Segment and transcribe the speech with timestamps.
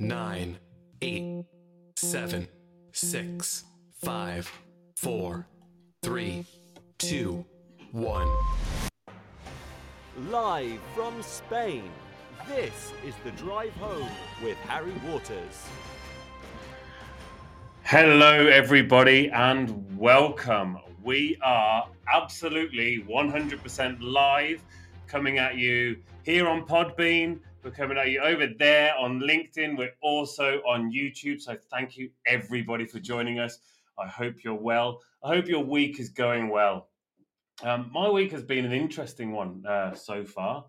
[0.00, 0.58] nine,
[1.02, 1.44] eight,
[1.94, 2.48] seven,
[2.90, 3.64] six,
[4.02, 4.50] five,
[4.96, 5.46] four,
[6.02, 6.46] three,
[6.98, 7.44] two,
[7.92, 8.26] one.
[10.30, 11.84] Live from Spain,
[12.48, 14.08] this is The Drive Home
[14.42, 15.66] with Harry Waters.
[17.82, 20.78] Hello, everybody, and welcome.
[21.02, 24.62] We are absolutely 100% live
[25.06, 27.40] coming at you here on Podbean.
[27.62, 29.76] We're coming at you over there on LinkedIn.
[29.76, 31.42] We're also on YouTube.
[31.42, 33.58] So thank you, everybody, for joining us.
[33.98, 35.00] I hope you're well.
[35.22, 36.88] I hope your week is going well.
[37.62, 40.64] Um, my week has been an interesting one uh, so far.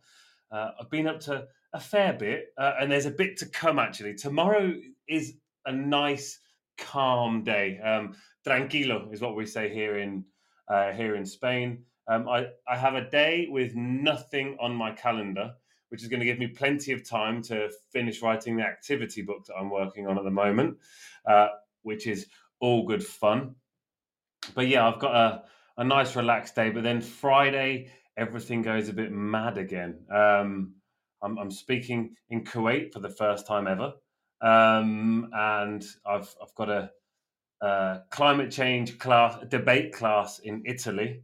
[0.52, 3.80] Uh, I've been up to a fair bit, uh, and there's a bit to come
[3.80, 4.16] actually.
[4.16, 4.74] Tomorrow
[5.08, 5.36] is
[5.66, 6.40] a nice,
[6.78, 7.80] calm day.
[7.80, 8.16] Um,
[8.46, 10.26] tranquilo is what we say here in
[10.68, 11.86] uh, here in Spain.
[12.10, 15.54] Um, I, I have a day with nothing on my calendar,
[15.92, 19.46] which is going to give me plenty of time to finish writing the activity book
[19.46, 20.78] that I'm working on at the moment,
[21.26, 21.50] uh,
[21.82, 22.28] which is
[22.62, 23.56] all good fun.
[24.56, 25.44] But yeah, I've got a,
[25.78, 26.70] a nice relaxed day.
[26.70, 30.00] But then Friday, everything goes a bit mad again.
[30.10, 30.76] Um,
[31.22, 33.92] I'm, I'm speaking in Kuwait for the first time ever.
[34.42, 36.90] Um, and I've, I've got a,
[37.62, 41.24] a climate change class, debate class in Italy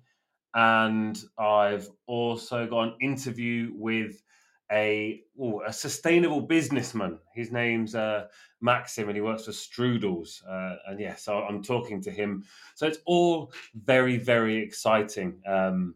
[0.58, 4.24] and I've also got an interview with
[4.72, 7.20] a ooh, a sustainable businessman.
[7.34, 8.28] His name's uh,
[8.62, 10.42] Maxim, and he works for Strudels.
[10.48, 12.44] Uh, and yeah, so I'm talking to him.
[12.76, 15.42] So it's all very very exciting.
[15.48, 15.96] Um,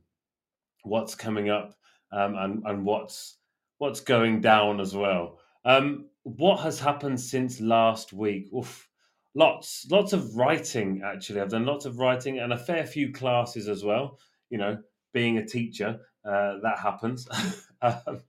[0.83, 1.75] what's coming up
[2.11, 3.37] um, and and what's
[3.77, 5.39] what's going down as well.
[5.65, 8.49] Um, what has happened since last week?
[8.53, 8.87] Oof,
[9.35, 11.41] lots lots of writing actually.
[11.41, 14.17] I've done lots of writing and a fair few classes as well
[14.51, 14.77] you know,
[15.13, 17.27] being a teacher, uh, that happens.
[17.81, 18.21] um,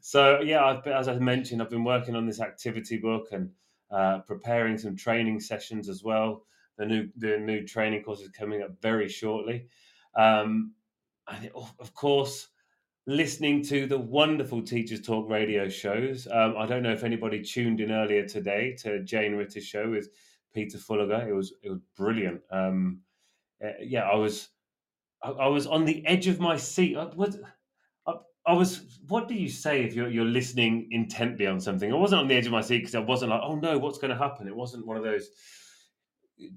[0.00, 3.50] so yeah, I've been, as I mentioned, I've been working on this activity book and
[3.90, 6.44] uh, preparing some training sessions as well.
[6.78, 9.66] The new the new training course is coming up very shortly,
[10.16, 10.72] um,
[11.28, 12.48] and of course,
[13.06, 16.26] listening to the wonderful Teachers Talk radio shows.
[16.30, 20.08] Um, I don't know if anybody tuned in earlier today to Jane Ritter's show with
[20.54, 21.26] Peter Fulliger.
[21.26, 22.40] It was it was brilliant.
[22.50, 23.00] Um,
[23.62, 24.48] uh, yeah, I was
[25.22, 26.96] I, I, was on the edge of my seat.
[26.96, 27.36] I, what,
[28.46, 28.98] I, was.
[29.08, 31.92] What do you say if you're you're listening intently on something?
[31.92, 33.98] I wasn't on the edge of my seat because I wasn't like, oh no, what's
[33.98, 34.48] going to happen?
[34.48, 35.30] It wasn't one of those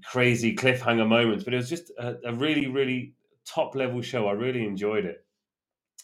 [0.04, 3.14] crazy cliffhanger moments, but it was just a, a really, really
[3.44, 4.28] top level show.
[4.28, 5.24] I really enjoyed it.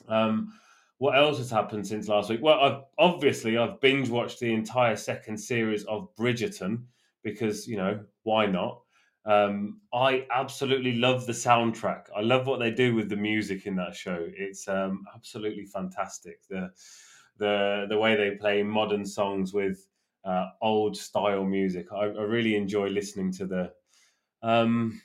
[0.08, 0.52] Um,
[0.98, 2.41] what else has happened since last week?
[2.42, 6.82] Well, I've obviously I've binge watched the entire second series of Bridgerton
[7.22, 8.82] because you know why not?
[9.26, 12.04] Um, I absolutely love the soundtrack.
[12.16, 14.26] I love what they do with the music in that show.
[14.34, 16.41] It's um, absolutely fantastic.
[16.48, 16.70] The
[17.38, 19.86] the the way they play modern songs with
[20.25, 21.86] uh, old style music.
[21.92, 23.72] I, I, really enjoy listening to the.
[24.42, 25.00] Um,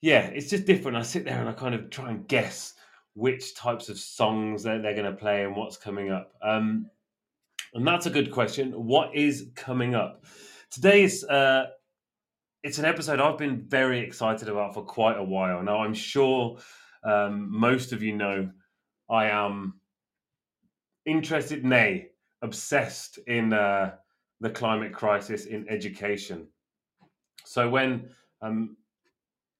[0.00, 0.96] yeah, it's just different.
[0.96, 2.74] I sit there and I kind of try and guess
[3.14, 6.32] which types of songs they're, they're going to play and what's coming up.
[6.42, 6.90] Um,
[7.72, 8.72] and that's a good question.
[8.72, 10.24] What is coming up?
[10.70, 11.66] Today's uh,
[12.64, 15.62] it's an episode I've been very excited about for quite a while.
[15.62, 16.58] Now, I'm sure
[17.04, 18.50] um, most of you know
[19.10, 19.74] I am
[21.04, 22.08] interested, nay,
[22.40, 23.96] obsessed in uh,
[24.40, 26.48] the climate crisis in education.
[27.44, 28.08] So, when
[28.40, 28.78] um,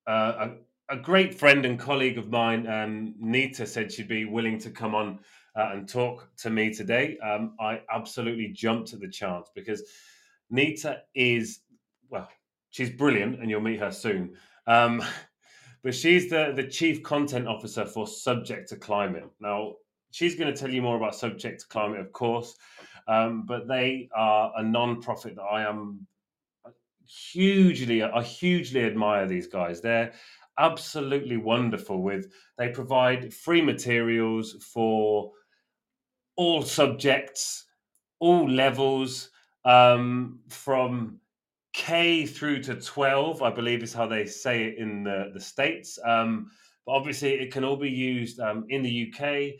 [0.06, 0.48] uh,
[0.88, 4.70] a, a, great friend and colleague of mine, um, Nita, said she'd be willing to
[4.70, 5.18] come on
[5.54, 9.82] uh, and talk to me today, um, I absolutely jumped at the chance because
[10.48, 11.60] Nita is,
[12.08, 12.30] well,
[12.74, 14.34] she's brilliant, and you'll meet her soon.
[14.66, 15.00] Um,
[15.84, 19.30] but she's the the chief content officer for Subject to Climate.
[19.40, 19.74] Now,
[20.10, 22.56] she's going to tell you more about Subject to Climate, of course,
[23.06, 26.06] um, but they are a non-profit that I am
[27.06, 29.80] hugely, I hugely admire these guys.
[29.80, 30.12] They're
[30.58, 32.02] absolutely wonderful.
[32.02, 35.30] With they provide free materials for
[36.36, 37.66] all subjects,
[38.18, 39.30] all levels,
[39.64, 41.20] um, from
[41.74, 45.98] K through to 12, I believe is how they say it in the, the States.
[46.06, 46.50] Um,
[46.86, 49.58] but obviously, it can all be used um, in the UK.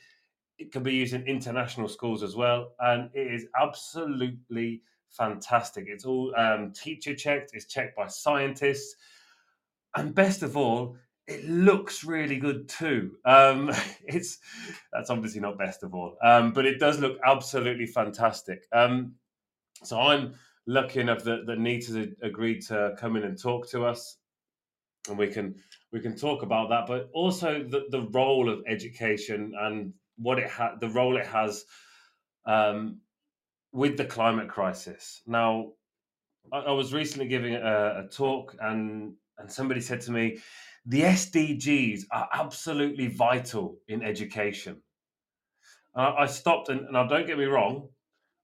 [0.58, 2.74] It can be used in international schools as well.
[2.78, 5.86] And it is absolutely fantastic.
[5.88, 8.94] It's all um, teacher checked, it's checked by scientists.
[9.96, 10.96] And best of all,
[11.26, 13.16] it looks really good too.
[13.24, 13.72] Um,
[14.04, 14.38] it's
[14.92, 18.66] that's obviously not best of all, um, but it does look absolutely fantastic.
[18.72, 19.14] Um,
[19.82, 20.34] so I'm
[20.66, 24.16] lucky enough that that Nita agreed to come in and talk to us,
[25.08, 25.54] and we can
[25.92, 26.86] we can talk about that.
[26.86, 31.64] But also the the role of education and what it had, the role it has
[32.46, 33.00] um,
[33.72, 35.22] with the climate crisis.
[35.26, 35.72] Now,
[36.52, 40.38] I, I was recently giving a, a talk, and and somebody said to me,
[40.86, 44.80] the SDGs are absolutely vital in education.
[45.96, 47.88] I stopped, and now don't get me wrong,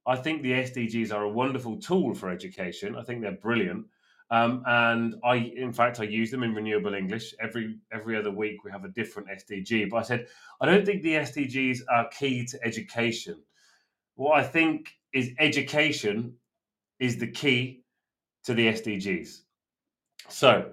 [0.07, 2.97] I think the SDGs are a wonderful tool for education.
[2.97, 3.87] I think they're brilliant.
[4.31, 8.65] Um, and I, in fact, I use them in renewable English every every other week.
[8.65, 9.91] We have a different SDG.
[9.91, 10.27] But I said
[10.61, 13.43] I don't think the SDGs are key to education.
[14.15, 16.35] What I think is education
[17.01, 17.83] is the key
[18.45, 19.41] to the SDGs.
[20.29, 20.73] So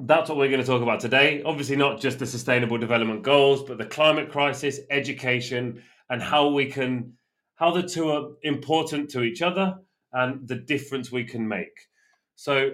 [0.00, 1.42] that's what we're going to talk about today.
[1.44, 6.66] Obviously, not just the Sustainable Development Goals, but the climate crisis, education, and how we
[6.66, 7.12] can
[7.56, 9.76] how the two are important to each other
[10.12, 11.88] and the difference we can make.
[12.36, 12.72] So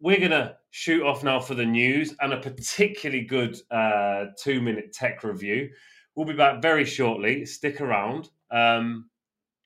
[0.00, 4.60] we're going to shoot off now for the news and a particularly good uh, two
[4.60, 5.70] minute tech review.
[6.14, 7.44] We'll be back very shortly.
[7.44, 9.10] Stick around um,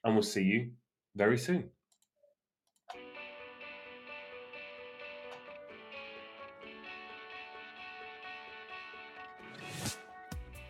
[0.03, 0.71] and we'll see you
[1.15, 1.71] very soon.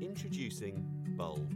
[0.01, 0.83] Introducing
[1.19, 1.55] Bulb.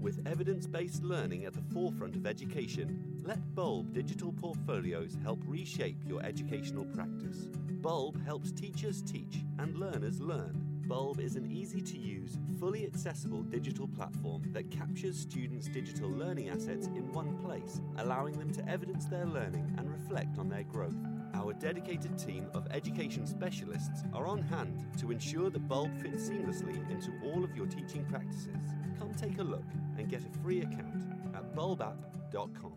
[0.00, 6.02] With evidence based learning at the forefront of education, let Bulb digital portfolios help reshape
[6.04, 7.48] your educational practice.
[7.80, 13.42] Bulb helps teachers teach and learners learn Bulb is an easy to use, fully accessible
[13.42, 19.04] digital platform that captures students' digital learning assets in one place, allowing them to evidence
[19.04, 20.96] their learning and reflect on their growth.
[21.34, 26.74] Our dedicated team of education specialists are on hand to ensure that Bulb fits seamlessly
[26.90, 28.74] into all of your teaching practices.
[28.98, 31.04] Come take a look and get a free account
[31.36, 32.74] at bulbapp.com.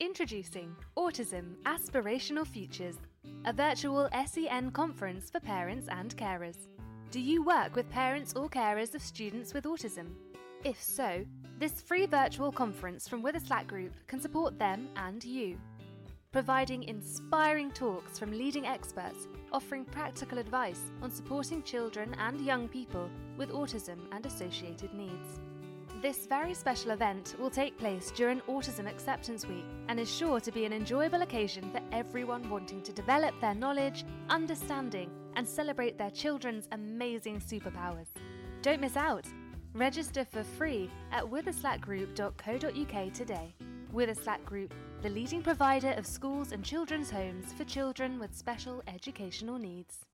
[0.00, 2.96] Introducing Autism Aspirational Futures,
[3.44, 6.56] a virtual SEN conference for parents and carers.
[7.10, 10.10] Do you work with parents or carers of students with autism?
[10.62, 11.24] If so,
[11.58, 15.58] this free virtual conference from Witherslack Group can support them and you.
[16.30, 23.10] Providing inspiring talks from leading experts offering practical advice on supporting children and young people
[23.36, 25.40] with autism and associated needs.
[26.00, 30.52] This very special event will take place during Autism Acceptance Week and is sure to
[30.52, 36.10] be an enjoyable occasion for everyone wanting to develop their knowledge, understanding, and celebrate their
[36.10, 38.08] children's amazing superpowers.
[38.62, 39.26] Don't miss out!
[39.74, 43.54] Register for free at witherslackgroup.co.uk today.
[43.92, 49.58] Witherslack Group, the leading provider of schools and children's homes for children with special educational
[49.58, 50.04] needs.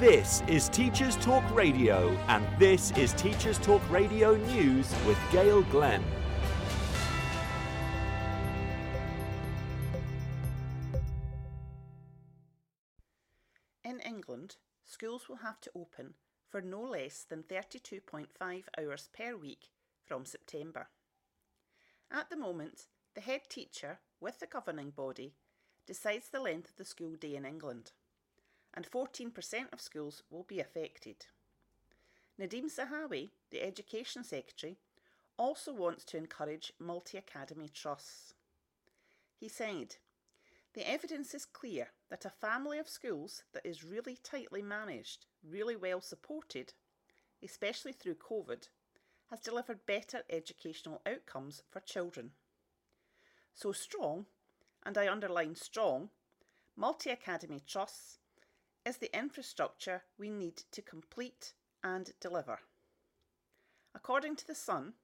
[0.00, 6.02] This is Teachers Talk Radio, and this is Teachers Talk Radio News with Gail Glenn.
[14.94, 16.14] Schools will have to open
[16.48, 18.28] for no less than 32.5
[18.78, 19.70] hours per week
[20.04, 20.86] from September.
[22.12, 22.86] At the moment,
[23.16, 25.34] the head teacher, with the governing body,
[25.84, 27.90] decides the length of the school day in England
[28.72, 31.26] and 14% of schools will be affected.
[32.40, 34.76] Nadhim Zahawi, the Education Secretary,
[35.36, 38.34] also wants to encourage multi academy trusts.
[39.40, 39.96] He said,
[40.74, 45.76] The evidence is clear that a family of schools that is really tightly managed, really
[45.76, 46.72] well supported,
[47.42, 48.68] especially through COVID,
[49.30, 52.32] has delivered better educational outcomes for children.
[53.54, 54.26] So strong,
[54.84, 56.10] and I underline strong,
[56.76, 58.18] multi academy trusts
[58.84, 61.54] is the infrastructure we need to complete
[61.84, 62.58] and deliver.
[63.94, 64.94] According to The Sun,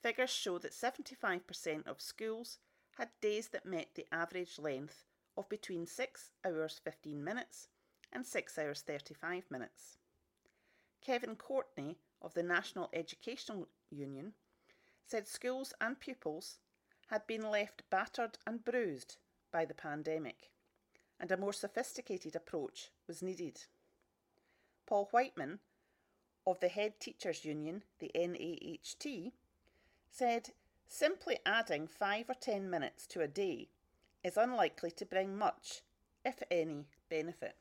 [0.00, 2.58] figures show that 75% of schools
[2.98, 5.04] had days that met the average length
[5.36, 7.68] of between 6 hours 15 minutes
[8.12, 9.96] and 6 hours 35 minutes.
[11.00, 14.34] Kevin Courtney of the National Educational Union
[15.06, 16.58] said schools and pupils
[17.08, 19.16] had been left battered and bruised
[19.50, 20.50] by the pandemic,
[21.18, 23.64] and a more sophisticated approach was needed.
[24.86, 25.58] Paul Whiteman
[26.46, 29.32] of the Head Teachers Union, the NAHT,
[30.10, 30.50] said
[30.92, 33.70] simply adding five or ten minutes to a day
[34.22, 35.80] is unlikely to bring much,
[36.22, 37.56] if any, benefit.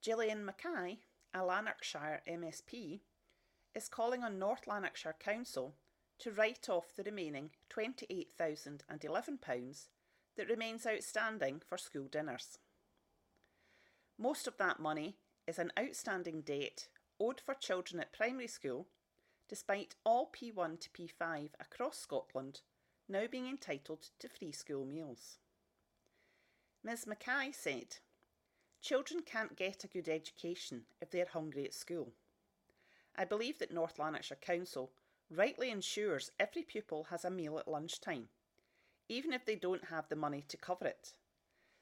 [0.00, 1.00] Gillian Mackay,
[1.34, 3.00] a Lanarkshire MSP,
[3.74, 5.74] is calling on North Lanarkshire Council
[6.20, 9.88] to write off the remaining £28,011
[10.36, 12.58] that remains outstanding for school dinners.
[14.18, 18.86] Most of that money is an outstanding debt owed for children at primary school,
[19.48, 22.60] despite all P1 to P5 across Scotland
[23.08, 25.38] now being entitled to free school meals.
[26.84, 27.96] Ms Mackay said,
[28.80, 32.12] Children can't get a good education if they're hungry at school.
[33.16, 34.92] I believe that North Lanarkshire Council
[35.30, 38.28] rightly ensures every pupil has a meal at lunchtime,
[39.10, 41.12] even if they don't have the money to cover it.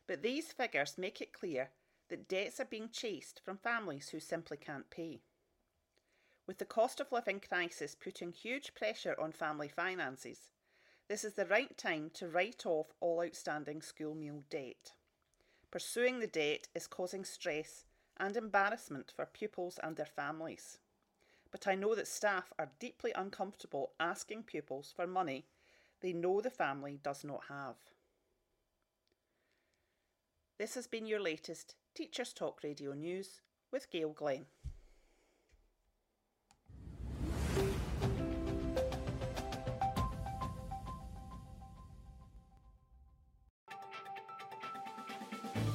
[0.07, 1.69] But these figures make it clear
[2.09, 5.21] that debts are being chased from families who simply can't pay.
[6.47, 10.53] With the cost of living crisis putting huge pressure on family finances,
[11.07, 14.95] this is the right time to write off all outstanding school meal debt.
[15.71, 17.85] Pursuing the debt is causing stress
[18.17, 20.79] and embarrassment for pupils and their families.
[21.51, 25.45] But I know that staff are deeply uncomfortable asking pupils for money
[26.01, 27.77] they know the family does not have.
[30.59, 34.47] This has been your latest Teachers Talk Radio News with Gail Glenn.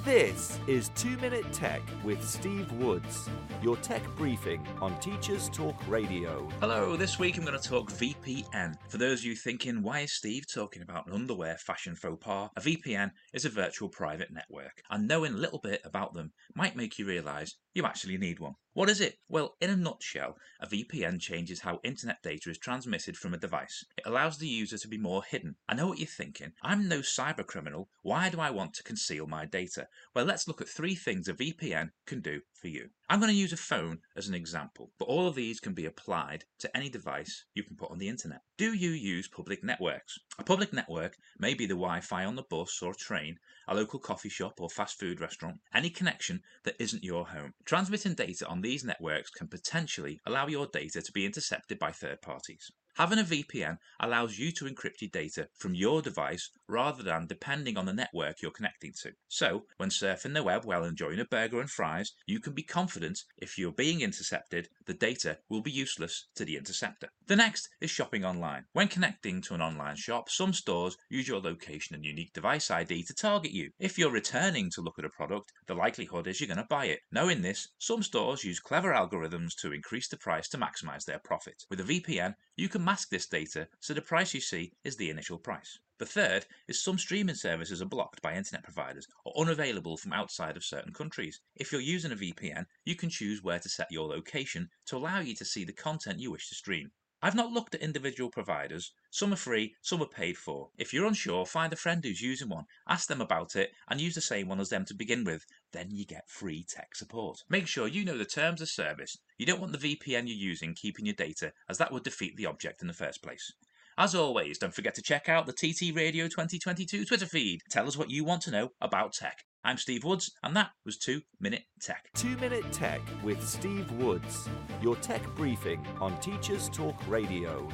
[0.06, 3.30] This is 2 Minute Tech with Steve Woods,
[3.62, 6.48] your tech briefing on Teachers Talk Radio.
[6.60, 7.90] Hello, this week I'm going to talk
[8.24, 8.78] VPN.
[8.88, 12.50] For those of you thinking, why is Steve talking about an underwear fashion faux pas?
[12.56, 16.78] A VPN is a virtual private network, and knowing a little bit about them might
[16.78, 18.54] make you realise you actually need one.
[18.74, 19.18] What is it?
[19.28, 23.84] Well, in a nutshell, a VPN changes how internet data is transmitted from a device.
[23.98, 25.56] It allows the user to be more hidden.
[25.68, 26.54] I know what you're thinking.
[26.64, 27.90] I'm no cyber criminal.
[28.04, 29.88] Why do I want to conceal my data?
[30.16, 32.88] Well, let's look at three things a VPN can do for you.
[33.10, 35.86] I'm going to use a phone as an example, but all of these can be
[35.86, 38.40] applied to any device you can put on the internet.
[38.58, 40.18] Do you use public networks?
[40.40, 44.00] A public network may be the Wi Fi on the bus or train, a local
[44.00, 47.54] coffee shop or fast food restaurant, any connection that isn't your home.
[47.66, 52.22] Transmitting data on these networks can potentially allow your data to be intercepted by third
[52.22, 52.72] parties.
[52.96, 57.76] Having a VPN allows you to encrypt your data from your device rather than depending
[57.76, 59.12] on the network you're connecting to.
[59.28, 63.20] So, when surfing the web while enjoying a burger and fries, you can be confident
[63.38, 67.10] if you're being intercepted, the data will be useless to the interceptor.
[67.26, 68.66] The next is shopping online.
[68.74, 73.04] When connecting to an online shop, some stores use your location and unique device ID
[73.06, 73.72] to target you.
[73.80, 76.86] If you're returning to look at a product, the likelihood is you're going to buy
[76.86, 77.00] it.
[77.12, 81.64] Knowing this, some stores use clever algorithms to increase the price to maximize their profit.
[81.72, 85.10] With a VPN, you can mask this data so the price you see is the
[85.10, 85.80] initial price.
[86.00, 90.58] The third is some streaming services are blocked by internet providers or unavailable from outside
[90.58, 91.40] of certain countries.
[91.56, 95.20] If you're using a VPN, you can choose where to set your location to allow
[95.20, 96.92] you to see the content you wish to stream.
[97.22, 98.92] I've not looked at individual providers.
[99.10, 100.72] Some are free, some are paid for.
[100.78, 104.16] If you're unsure, find a friend who's using one, ask them about it, and use
[104.16, 105.46] the same one as them to begin with.
[105.74, 107.40] Then you get free tech support.
[107.50, 109.18] Make sure you know the terms of service.
[109.40, 112.46] You don't want the VPN you're using keeping your data, as that would defeat the
[112.46, 113.52] object in the first place.
[113.98, 117.62] As always, don't forget to check out the TT Radio 2022 Twitter feed.
[117.70, 119.40] Tell us what you want to know about tech.
[119.64, 122.10] I'm Steve Woods, and that was 2 Minute Tech.
[122.16, 124.50] 2 Minute Tech with Steve Woods,
[124.82, 127.68] your tech briefing on Teachers Talk Radio.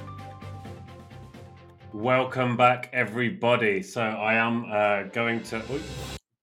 [1.94, 3.82] Welcome back, everybody.
[3.82, 5.64] So I am uh, going to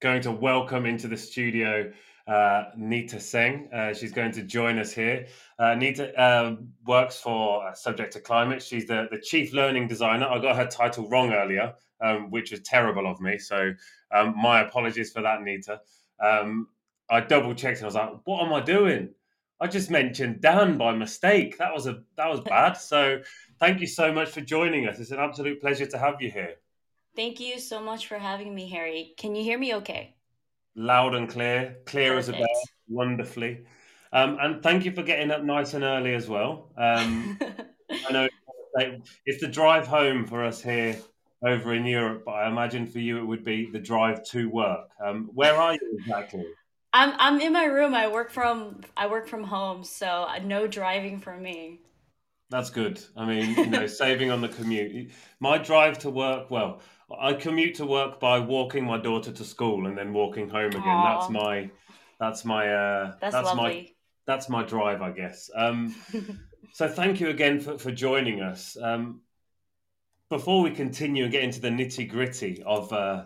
[0.06, 1.90] going to welcome into the studio
[2.28, 3.68] uh, Nita Singh.
[3.72, 5.26] Uh, she's going to join us here.
[5.58, 8.62] Uh, Nita um, works for uh, Subject to Climate.
[8.62, 10.26] She's the, the chief learning designer.
[10.26, 13.36] I got her title wrong earlier, um, which was terrible of me.
[13.36, 13.72] So
[14.12, 15.80] um, my apologies for that, Nita.
[16.24, 16.68] Um,
[17.10, 19.08] I double checked and I was like, "What am I doing?"
[19.60, 21.58] I just mentioned Dan by mistake.
[21.58, 22.74] That was a that was bad.
[22.74, 23.22] So
[23.58, 25.00] thank you so much for joining us.
[25.00, 26.58] It's an absolute pleasure to have you here.
[27.16, 29.14] Thank you so much for having me, Harry.
[29.16, 30.14] Can you hear me okay?
[30.74, 32.28] Loud and clear, clear Perfect.
[32.28, 32.62] as a bell.
[32.88, 33.64] wonderfully.
[34.12, 36.70] Um, and thank you for getting up nice and early as well.
[36.76, 37.38] Um,
[37.90, 38.28] I know
[39.24, 40.98] it's the drive home for us here
[41.42, 44.90] over in Europe, but I imagine for you it would be the drive to work.
[45.02, 46.44] Um, where are you exactly?
[46.92, 47.94] I'm I'm in my room.
[47.94, 51.80] I work from I work from home, so no driving for me.
[52.48, 53.02] That's good.
[53.16, 55.10] I mean, you know, saving on the commute.
[55.40, 56.80] My drive to work, well,
[57.20, 60.82] I commute to work by walking my daughter to school and then walking home again.
[60.82, 61.20] Aww.
[61.20, 61.70] That's my
[62.18, 63.88] that's my uh that's, that's my
[64.26, 65.50] that's my drive, I guess.
[65.54, 65.94] Um
[66.72, 68.76] so thank you again for, for joining us.
[68.80, 69.20] Um
[70.28, 73.24] before we continue and get into the nitty gritty of uh,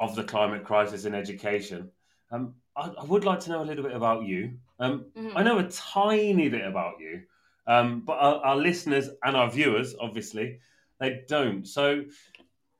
[0.00, 1.90] of the climate crisis in education,
[2.30, 4.58] um, I, I, would like to know a little bit about you.
[4.78, 5.36] Um, mm-hmm.
[5.36, 7.22] I know a tiny bit about you,
[7.66, 10.58] um, but our, our, listeners and our viewers, obviously,
[11.00, 11.66] they don't.
[11.66, 12.04] So,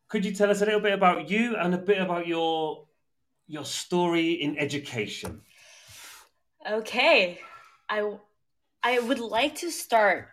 [0.09, 2.87] could you tell us a little bit about you and a bit about your
[3.47, 5.43] your story in education?
[6.69, 7.41] Okay,
[7.89, 8.17] I
[8.83, 10.29] I would like to start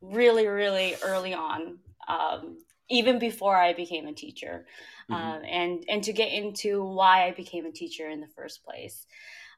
[0.00, 2.58] really, really early on um,
[2.88, 4.66] even before I became a teacher,
[5.10, 5.14] mm-hmm.
[5.14, 9.06] um, and and to get into why I became a teacher in the first place.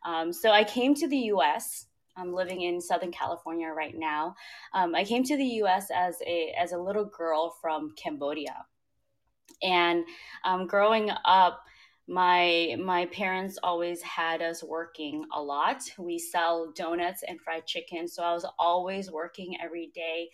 [0.05, 1.87] Um, so I came to the U.S.
[2.17, 4.35] I'm living in Southern California right now.
[4.75, 5.89] Um, I came to the U.S.
[5.95, 8.67] as a as a little girl from Cambodia,
[9.63, 10.05] and
[10.45, 11.65] um, growing up
[12.09, 15.83] my my parents always had us working a lot.
[15.99, 20.29] We sell donuts and fried chicken so i was always working every day.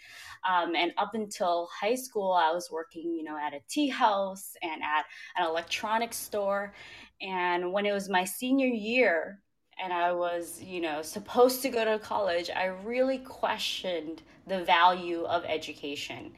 [0.48, 4.54] Um, and up until high school i was working you know at a tea house
[4.62, 5.04] and at
[5.36, 6.72] an electronics store.
[7.20, 9.40] And when it was my senior year
[9.80, 15.22] and i was you know supposed to go to college i really questioned the value
[15.24, 16.32] of education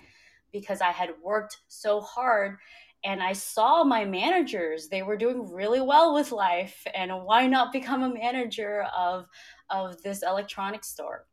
[0.53, 2.57] because i had worked so hard
[3.03, 6.87] and I saw my managers, they were doing really well with life.
[6.95, 9.27] And why not become a manager of,
[9.71, 11.27] of this electronics store?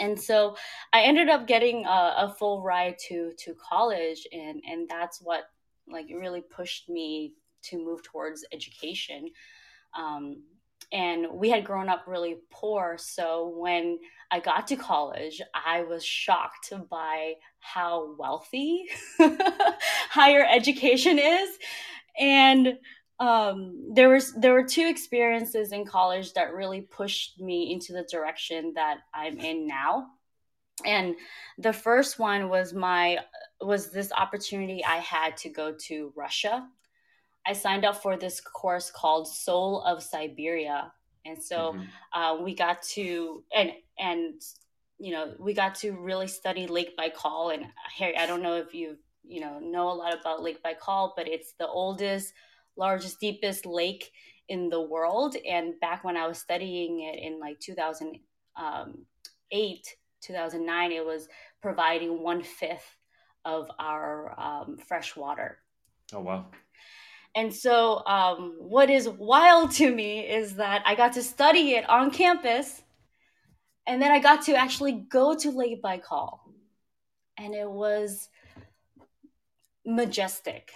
[0.00, 0.56] And so
[0.92, 4.26] I ended up getting a, a full ride to, to college.
[4.32, 5.44] And, and that's what
[5.88, 9.30] like really pushed me to move towards education.
[9.98, 10.42] Um,
[10.92, 12.96] and we had grown up really poor.
[12.98, 13.98] So when
[14.30, 18.84] I got to college, I was shocked by how wealthy
[19.18, 21.58] higher education is.
[22.18, 22.78] And
[23.20, 28.06] um, there was there were two experiences in college that really pushed me into the
[28.10, 30.08] direction that I'm in now.
[30.84, 31.14] And
[31.58, 33.18] the first one was my
[33.60, 36.66] was this opportunity I had to go to Russia
[37.46, 40.92] I signed up for this course called Soul of Siberia,
[41.24, 42.20] and so mm-hmm.
[42.20, 44.40] uh, we got to and and
[44.98, 47.54] you know we got to really study Lake Baikal.
[47.54, 51.12] And Harry, I don't know if you you know know a lot about Lake Baikal,
[51.16, 52.32] but it's the oldest,
[52.76, 54.12] largest, deepest lake
[54.48, 55.36] in the world.
[55.48, 58.20] And back when I was studying it in like 2008,
[58.56, 59.06] um,
[60.20, 61.28] 2009, it was
[61.60, 62.96] providing one fifth
[63.44, 65.58] of our um, fresh water.
[66.12, 66.46] Oh wow!
[67.34, 71.88] And so, um, what is wild to me is that I got to study it
[71.88, 72.82] on campus,
[73.86, 76.40] and then I got to actually go to Lake Baikal,
[77.38, 78.28] and it was
[79.86, 80.72] majestic.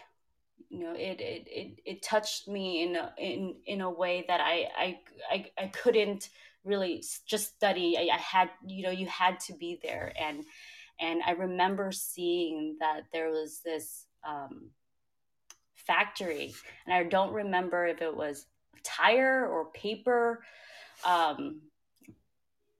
[0.70, 4.40] You know, it it it, it touched me in a, in in a way that
[4.40, 4.98] I I
[5.30, 6.30] I, I couldn't
[6.64, 7.96] really just study.
[7.98, 10.42] I, I had you know you had to be there, and
[11.00, 14.06] and I remember seeing that there was this.
[14.26, 14.70] Um,
[15.86, 16.54] factory,
[16.86, 18.46] and I don't remember if it was
[18.82, 20.42] tire or paper,
[21.04, 21.60] um,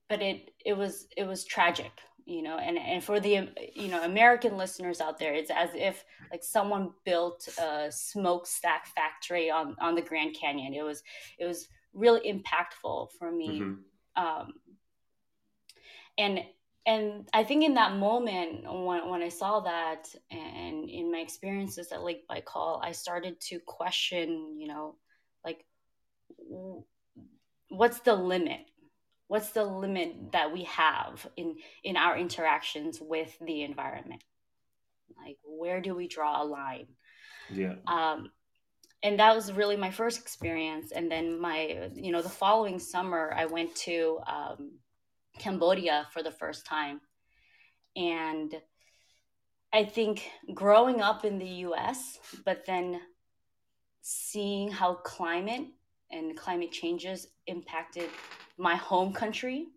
[0.09, 1.91] but it it was it was tragic,
[2.25, 2.57] you know.
[2.57, 6.91] And and for the you know American listeners out there, it's as if like someone
[7.05, 10.73] built a smokestack factory on on the Grand Canyon.
[10.73, 11.03] It was
[11.37, 13.59] it was really impactful for me.
[13.59, 14.23] Mm-hmm.
[14.23, 14.53] Um,
[16.17, 16.39] and
[16.87, 21.91] and I think in that moment when, when I saw that and in my experiences
[21.91, 24.95] at Lake Baikal, I started to question, you know,
[25.43, 25.65] like
[27.69, 28.61] what's the limit?
[29.27, 34.23] What's the limit that we have in in our interactions with the environment?
[35.21, 36.87] Like where do we draw a line?
[37.49, 37.75] Yeah.
[37.85, 38.31] Um,
[39.03, 40.93] and that was really my first experience.
[40.93, 44.71] And then my, you know, the following summer, I went to um,
[45.39, 47.01] Cambodia for the first time.
[47.95, 48.53] And
[49.73, 53.01] I think growing up in the US, but then
[54.01, 55.67] seeing how climate
[56.11, 58.09] and climate changes impacted
[58.57, 59.67] my home country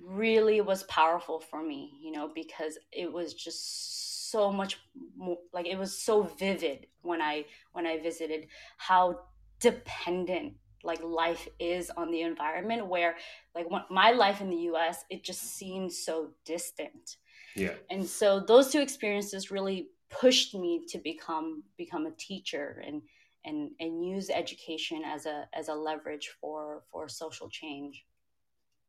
[0.00, 4.78] really was powerful for me, you know, because it was just so much
[5.16, 9.20] more like it was so vivid when I when I visited how
[9.60, 10.54] dependent
[10.86, 13.16] like life is on the environment where
[13.54, 17.16] like my life in the US it just seems so distant.
[17.54, 17.74] Yeah.
[17.90, 23.02] And so those two experiences really pushed me to become become a teacher and
[23.44, 28.04] and and use education as a as a leverage for for social change.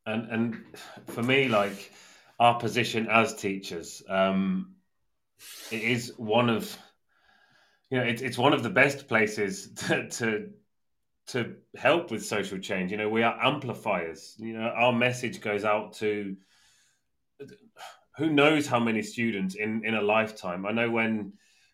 [0.06, 0.64] And and
[1.06, 1.92] for me like
[2.38, 4.76] our position as teachers um
[5.72, 6.76] it is one of
[7.90, 10.50] you know it's it's one of the best places to, to
[11.28, 12.90] to help with social change.
[12.90, 14.34] You know, we are amplifiers.
[14.38, 16.36] You know, our message goes out to
[18.16, 20.66] who knows how many students in in a lifetime.
[20.66, 21.32] I know when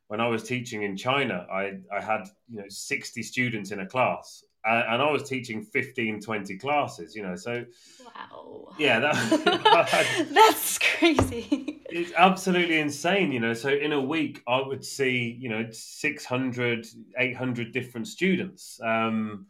[0.09, 3.87] when I was teaching in China, I I had you know sixty students in a
[3.87, 7.15] class, and, and I was teaching 15, 20 classes.
[7.15, 7.65] You know, so
[8.05, 11.74] wow, yeah, that, that's crazy.
[11.95, 13.31] It's absolutely insane.
[13.31, 18.81] You know, so in a week I would see you know 600, 800 different students.
[18.83, 19.47] Um,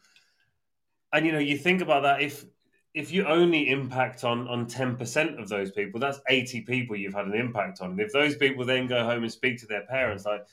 [1.15, 2.45] and you know, you think about that if
[2.93, 7.27] if you only impact on on 10% of those people that's 80 people you've had
[7.27, 10.27] an impact on and if those people then go home and speak to their parents
[10.27, 10.47] like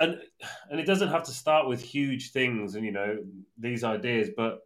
[0.00, 0.18] and
[0.70, 3.18] and it doesn't have to start with huge things and you know
[3.58, 4.62] these ideas but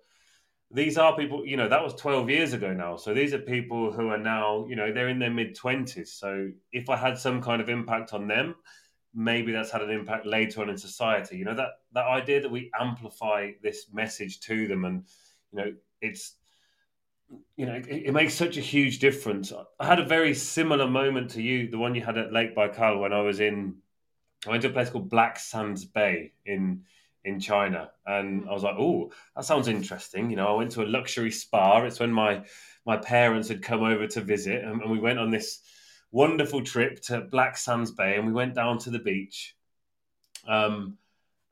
[0.70, 3.92] these are people you know that was 12 years ago now so these are people
[3.92, 7.40] who are now you know they're in their mid 20s so if i had some
[7.40, 8.54] kind of impact on them
[9.14, 12.50] maybe that's had an impact later on in society you know that that idea that
[12.50, 15.04] we amplify this message to them and
[15.52, 16.34] you know it's
[17.56, 19.52] you know, it, it, makes such a huge difference.
[19.80, 23.00] I had a very similar moment to you, the one you had at Lake Baikal
[23.00, 23.76] when I was in.
[24.46, 26.82] I went to a place called Black Sands Bay in
[27.26, 30.82] in China, and I was like, "Oh, that sounds interesting." You know, I went to
[30.82, 31.82] a luxury spa.
[31.82, 32.44] It's when my
[32.86, 35.60] my parents had come over to visit, and, and we went on this
[36.10, 39.54] wonderful trip to Black Sands Bay, and we went down to the beach.
[40.48, 40.96] Um,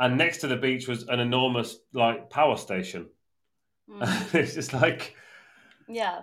[0.01, 3.09] and next to the beach was an enormous like power station.
[3.91, 4.35] Mm.
[4.41, 5.15] it's just like
[5.89, 6.23] yeah.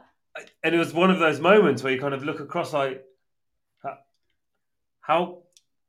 [0.64, 3.04] And it was one of those moments where you kind of look across like
[5.02, 5.44] how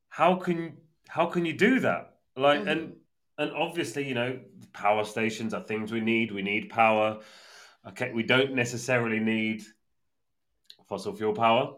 [0.09, 0.77] how can
[1.09, 2.17] how can you do that?
[2.37, 2.69] Like mm-hmm.
[2.69, 2.97] and
[3.43, 4.39] and obviously, you know,
[4.73, 6.31] power stations are things we need.
[6.31, 7.19] We need power.
[7.89, 9.63] Okay, we don't necessarily need
[10.89, 11.75] fossil fuel power,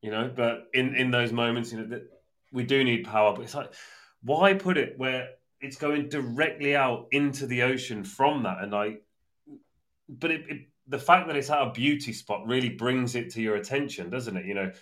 [0.00, 2.04] you know, but in in those moments, you know, that
[2.52, 3.34] we do need power.
[3.34, 3.72] But it's like,
[4.22, 8.62] why put it where it's going directly out into the ocean from that?
[8.62, 8.98] And I,
[10.08, 13.42] but it, it the fact that it's at a beauty spot really brings it to
[13.42, 14.46] your attention, doesn't it?
[14.46, 14.72] You know,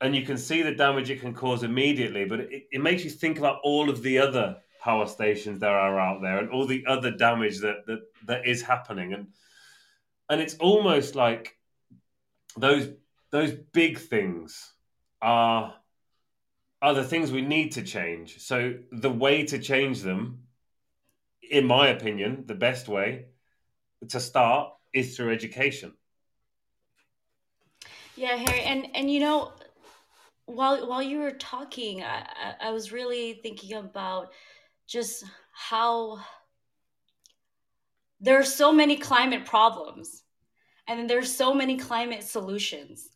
[0.00, 3.10] and you can see the damage it can cause immediately, but it, it makes you
[3.10, 6.84] think about all of the other power stations there are out there and all the
[6.86, 9.28] other damage that that, that is happening, and
[10.28, 11.56] and it's almost like
[12.56, 12.88] those
[13.30, 14.72] those big things
[15.22, 15.74] are
[16.82, 18.38] are the things we need to change.
[18.40, 20.44] So the way to change them,
[21.50, 23.26] in my opinion, the best way
[24.08, 25.92] to start is through education.
[28.16, 29.52] Yeah, Harry, and and you know,
[30.46, 34.32] while while you were talking, I, I was really thinking about
[34.90, 36.18] just how
[38.20, 40.24] there are so many climate problems,
[40.88, 43.08] and then there's so many climate solutions,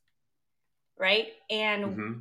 [0.97, 1.27] right?
[1.51, 2.13] And mm-hmm.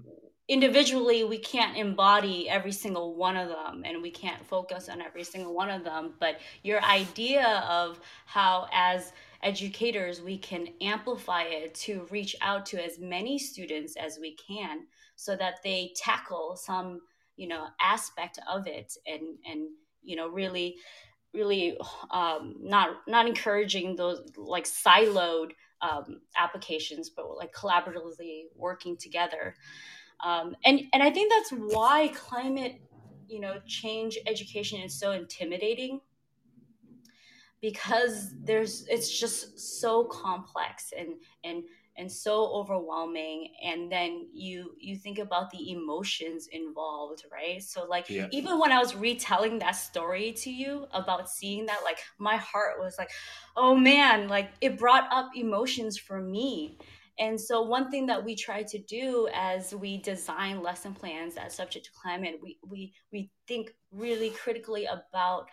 [0.48, 5.24] individually, we can't embody every single one of them, and we can't focus on every
[5.24, 6.16] single one of them.
[6.20, 9.14] But your idea of how, as
[9.44, 14.88] educators, we can amplify it to reach out to as many students as we can
[15.16, 17.02] so that they tackle some,
[17.36, 19.70] you know, aspect of it and, and,
[20.04, 20.76] you know, really,
[21.34, 21.78] really
[22.12, 29.56] um, not, not encouraging those like siloed um, applications, but like collaboratively working together.
[30.24, 32.82] Um, and, and I think that's why climate,
[33.28, 36.02] you know, change education is so intimidating
[37.64, 41.14] because there's it's just so complex and
[41.46, 41.64] and
[41.96, 48.10] and so overwhelming and then you you think about the emotions involved right so like
[48.10, 48.28] yeah.
[48.32, 52.80] even when i was retelling that story to you about seeing that like my heart
[52.80, 53.12] was like
[53.56, 56.78] oh man like it brought up emotions for me
[57.20, 61.52] and so one thing that we try to do as we design lesson plans that
[61.52, 65.46] subject to climate we we we think really critically about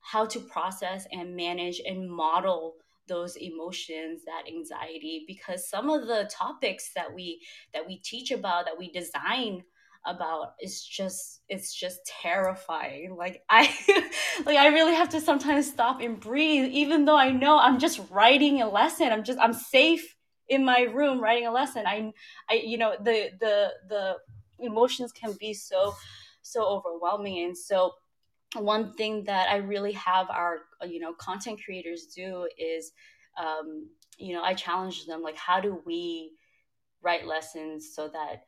[0.00, 2.76] how to process and manage and model
[3.08, 7.40] those emotions that anxiety because some of the topics that we
[7.74, 9.62] that we teach about that we design
[10.04, 13.16] about is just it's just terrifying.
[13.16, 13.62] Like i
[14.46, 18.00] like i really have to sometimes stop and breathe even though i know i'm just
[18.10, 19.10] writing a lesson.
[19.12, 20.14] I'm just i'm safe
[20.48, 21.84] in my room writing a lesson.
[21.86, 22.12] I
[22.50, 24.16] i you know the the the
[24.60, 25.94] emotions can be so
[26.42, 27.44] so overwhelming.
[27.44, 27.92] And so
[28.60, 32.92] one thing that I really have our you know content creators do is
[33.38, 33.88] um,
[34.18, 36.32] you know I challenge them like how do we
[37.02, 38.46] write lessons so that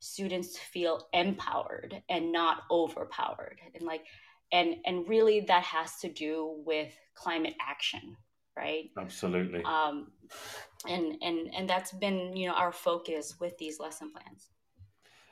[0.00, 3.60] students feel empowered and not overpowered?
[3.74, 4.04] And like
[4.52, 8.16] and and really that has to do with climate action
[8.58, 8.90] right?
[8.98, 9.62] Absolutely.
[9.64, 10.08] Um
[10.88, 14.48] and and and that's been you know our focus with these lesson plans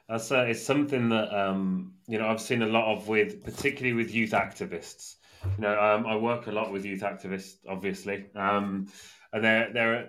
[0.09, 3.95] that's uh, it's something that um you know i've seen a lot of with particularly
[3.95, 5.17] with youth activists.
[5.45, 8.27] You know um, i work a lot with youth activists obviously.
[8.35, 8.89] Um
[9.33, 10.09] and there there are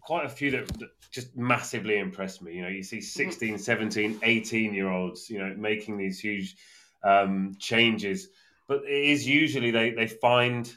[0.00, 2.54] quite a few that, that just massively impress me.
[2.54, 3.22] You know you see mm-hmm.
[3.22, 6.56] 16 17 18 year olds you know making these huge
[7.02, 8.28] um changes.
[8.66, 10.70] But it is usually they they find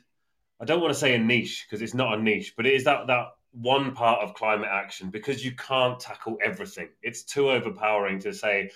[0.59, 2.83] I don't want to say a niche because it's not a niche, but it is
[2.83, 6.89] that that one part of climate action because you can't tackle everything.
[7.01, 8.69] It's too overpowering to say,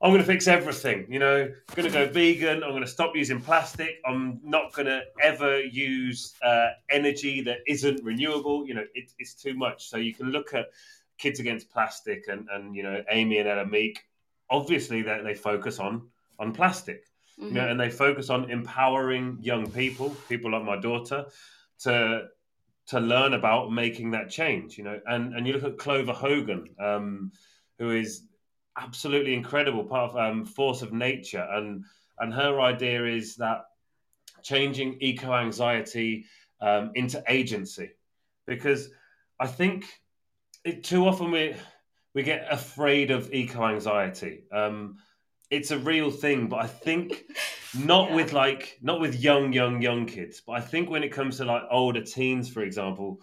[0.00, 1.06] I'm going to fix everything.
[1.10, 2.62] You know, I'm going to go vegan.
[2.62, 4.00] I'm going to stop using plastic.
[4.06, 8.66] I'm not going to ever use uh, energy that isn't renewable.
[8.66, 9.88] You know, it, it's too much.
[9.88, 10.66] So you can look at
[11.18, 14.04] Kids Against Plastic and, and you know, Amy and Ella Meek.
[14.50, 16.08] Obviously, they, they focus on
[16.38, 17.02] on plastic
[17.38, 17.48] mm-hmm.
[17.48, 17.70] you know, mm-hmm.
[17.72, 21.26] and they focus on empowering young people, people like my daughter,
[21.80, 22.26] to
[22.88, 24.78] to learn about making that change.
[24.78, 27.32] You know, and and you look at Clover Hogan, um,
[27.78, 28.22] who is
[28.76, 31.84] absolutely incredible, part of um, Force of Nature, and
[32.18, 33.64] and her idea is that
[34.42, 36.24] changing eco anxiety
[36.60, 37.90] um, into agency,
[38.46, 38.90] because
[39.38, 39.84] I think
[40.64, 41.54] it, too often we
[42.14, 44.44] we get afraid of eco anxiety.
[44.50, 44.98] Um,
[45.50, 47.24] it's a real thing, but I think
[47.78, 48.16] not yeah.
[48.16, 51.44] with like not with young, young, young kids, but I think when it comes to
[51.44, 53.20] like older teens, for example,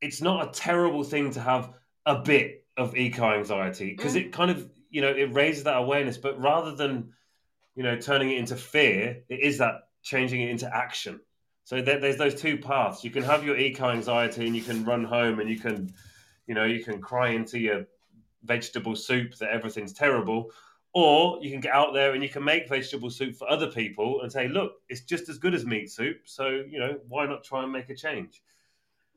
[0.00, 1.72] it's not a terrible thing to have
[2.06, 4.22] a bit of eco anxiety because mm.
[4.22, 7.12] it kind of you know it raises that awareness, but rather than
[7.74, 11.20] you know turning it into fear, it is that changing it into action.
[11.64, 13.04] So there, there's those two paths.
[13.04, 15.92] You can have your eco anxiety, and you can run home, and you can,
[16.46, 17.86] you know, you can cry into your
[18.42, 20.50] vegetable soup that everything's terrible,
[20.94, 24.22] or you can get out there and you can make vegetable soup for other people
[24.22, 26.16] and say, look, it's just as good as meat soup.
[26.24, 28.42] So, you know, why not try and make a change?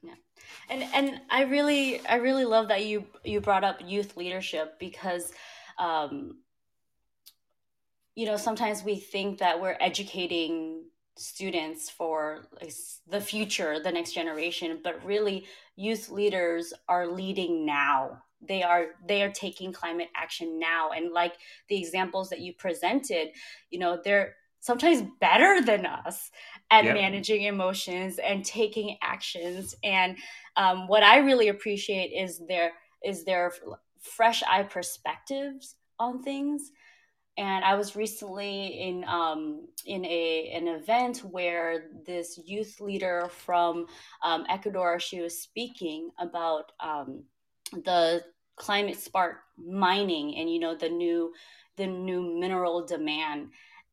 [0.04, 0.16] Yeah.
[0.70, 5.32] And and I really I really love that you you brought up youth leadership because
[5.78, 6.38] um
[8.14, 10.84] you know, sometimes we think that we're educating
[11.18, 12.46] students for
[13.08, 15.46] the future, the next generation, but really
[15.78, 20.92] youth leaders are leading now they are they are taking climate action now.
[20.92, 21.34] And like
[21.70, 23.30] the examples that you presented
[23.70, 26.30] you know they're sometimes better than us
[26.70, 26.94] at yep.
[26.94, 29.76] managing emotions and taking actions.
[29.84, 30.18] And
[30.56, 32.72] um, what i really appreciate is their
[33.04, 33.52] is their
[34.02, 36.72] fresh eye perspectives on things.
[37.38, 43.88] And I was recently in um, in a an event where this youth leader from
[44.22, 47.24] um, Ecuador she was speaking about um,
[47.72, 48.24] the
[48.56, 51.34] climate smart mining and you know the new
[51.78, 53.50] the new mineral demand.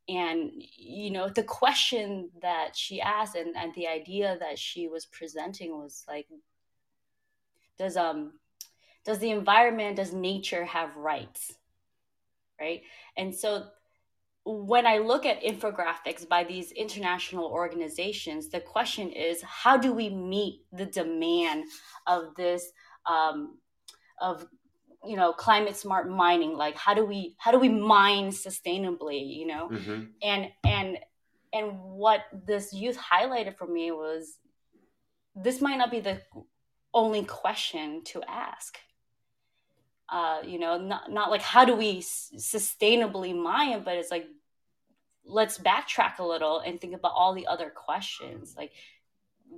[0.08, 5.06] And you know the question that she asked and, and the idea that she was
[5.06, 6.26] presenting was like
[7.78, 8.32] does um
[9.04, 11.54] does the environment does nature have rights?
[12.60, 12.82] Right?
[13.16, 13.68] And so
[14.44, 20.08] when I look at infographics by these international organizations, the question is how do we
[20.08, 21.64] meet the demand
[22.06, 22.72] of this
[23.04, 23.58] um,
[24.20, 24.46] of
[25.04, 29.46] you know climate smart mining like how do we how do we mine sustainably you
[29.46, 29.68] know?
[29.68, 30.02] Mm-hmm.
[30.22, 30.98] and and
[31.52, 34.38] and what this youth highlighted for me was
[35.35, 36.20] this might not be the
[36.92, 38.78] only question to ask.
[40.09, 44.26] Uh, you know not, not like how do we s- sustainably mine but it's like
[45.28, 48.54] let's backtrack a little and think about all the other questions.
[48.57, 48.72] Like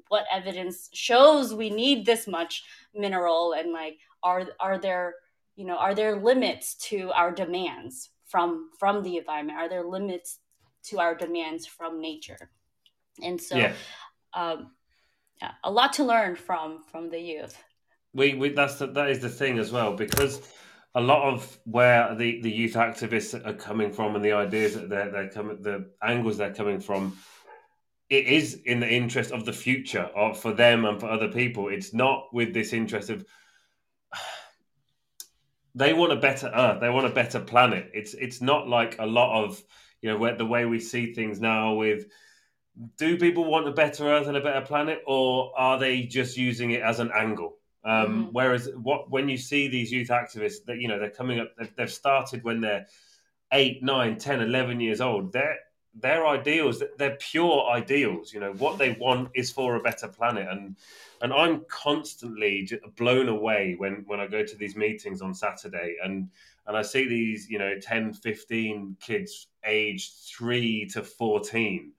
[0.09, 5.15] what evidence shows we need this much mineral and like are are there
[5.57, 9.59] you know are there limits to our demands from from the environment?
[9.59, 10.39] Are there limits
[10.85, 12.51] to our demands from nature?
[13.23, 13.75] And so yeah.
[14.33, 14.71] Um,
[15.43, 17.57] yeah, a lot to learn from from the youth.
[18.13, 20.41] We, we that's the, that is the thing as well because
[20.95, 24.89] a lot of where the, the youth activists are coming from and the ideas that
[24.89, 27.17] they're, they're coming the angles they're coming from
[28.11, 31.69] it is in the interest of the future of for them and for other people.
[31.69, 33.25] It's not with this interest of
[35.77, 36.81] they want a better earth.
[36.81, 37.91] They want a better planet.
[37.95, 39.63] It's it's not like a lot of
[40.03, 42.07] you know where, the way we see things now with
[42.97, 46.73] do people want a better earth and a better planet or are they just using
[46.73, 47.57] it as an angle?
[47.85, 48.29] Um, mm.
[48.33, 51.91] whereas what when you see these youth activists that you know they're coming up they've
[51.91, 52.87] started when they're
[53.53, 55.57] 8 9 10 11 years old they're
[55.95, 60.47] their ideals they're pure ideals you know what they want is for a better planet.
[60.49, 60.77] And
[61.21, 66.29] and i'm constantly blown away when when i go to these meetings on saturday and
[66.67, 71.93] and i see these you know 10 15 kids aged 3 to 14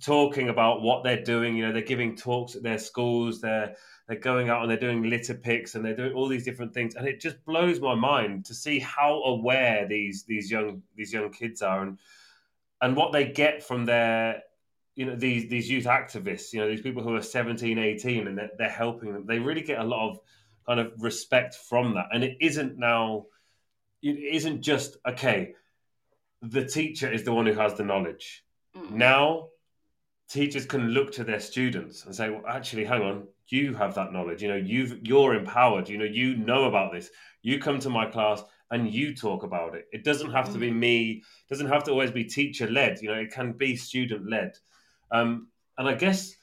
[0.00, 3.74] talking about what they're doing you know they're giving talks at their schools they're
[4.06, 6.94] they're going out and they're doing litter picks and they're doing all these different things.
[6.94, 11.30] And it just blows my mind to see how aware these these young these young
[11.30, 11.82] kids are.
[11.82, 11.98] And
[12.80, 14.42] and what they get from their
[14.94, 18.38] you know these these youth activists you know these people who are 17 18 and
[18.38, 19.26] they're, they're helping them.
[19.26, 20.18] They really get a lot of
[20.66, 22.06] kind of respect from that.
[22.12, 23.26] And it isn't now
[24.02, 25.54] it isn't just okay
[26.42, 28.44] the teacher is the one who has the knowledge.
[28.76, 28.90] Mm.
[28.92, 29.48] now
[30.28, 34.12] teachers can look to their students and say well actually hang on you have that
[34.12, 34.42] knowledge.
[34.42, 35.88] You know you've you're empowered.
[35.88, 37.10] You know you know about this.
[37.42, 39.86] You come to my class and you talk about it.
[39.92, 40.76] It doesn't have to be mm.
[40.76, 41.10] me.
[41.10, 43.00] It doesn't have to always be teacher led.
[43.00, 44.58] You know, it can be student led.
[45.10, 45.48] Um,
[45.78, 46.34] and I guess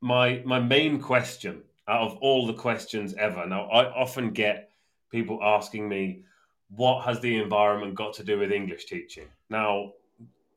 [0.00, 3.46] my my main question out of all the questions ever.
[3.46, 4.70] Now, I often get
[5.10, 6.22] people asking me,
[6.68, 9.92] "What has the environment got to do with English teaching?" Now,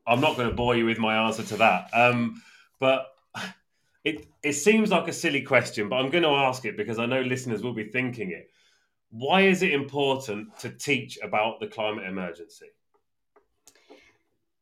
[0.05, 2.41] I'm not going to bore you with my answer to that, um,
[2.79, 3.07] but
[4.03, 7.07] it it seems like a silly question, but I'm going to ask it because I
[7.07, 8.51] know listeners will be thinking it
[9.09, 12.67] why is it important to teach about the climate emergency?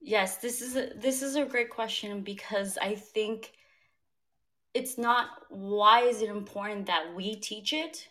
[0.02, 3.54] Yes, this is a, this is a great question because I think
[4.74, 8.08] it's not why is it important that we teach it,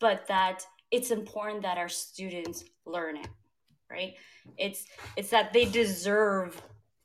[0.00, 3.28] but that it's important that our students learn it,
[3.88, 4.14] right?
[4.58, 4.84] It's
[5.16, 6.60] it's that they deserve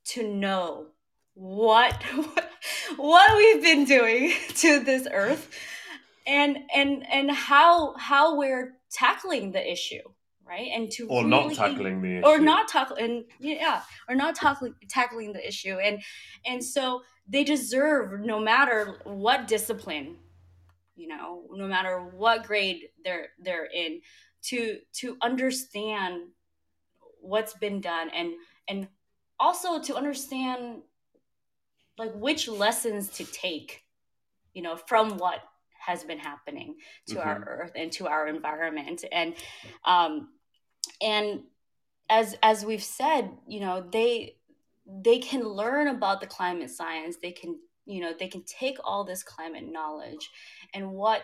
[0.05, 0.87] to know
[1.35, 1.93] what
[2.95, 5.51] what we've been doing to this earth
[6.25, 10.01] and and and how how we're tackling the issue
[10.47, 10.69] right?
[10.75, 12.27] And to or really, not tackling the issue.
[12.27, 15.77] or not tackling yeah or not tackling tackling the issue.
[15.79, 16.01] And
[16.45, 20.17] and so they deserve no matter what discipline
[20.95, 24.01] you know no matter what grade they're they're in
[24.43, 26.21] to to understand
[27.21, 28.33] what's been done and
[28.67, 28.87] and
[29.39, 30.81] also to understand
[31.97, 33.83] like which lessons to take
[34.53, 35.41] you know from what
[35.85, 36.75] has been happening
[37.07, 37.27] to mm-hmm.
[37.27, 39.35] our earth and to our environment and
[39.85, 40.29] um
[41.01, 41.41] and
[42.09, 44.35] as as we've said you know they
[44.87, 49.03] they can learn about the climate science they can you know they can take all
[49.03, 50.29] this climate knowledge
[50.73, 51.23] and what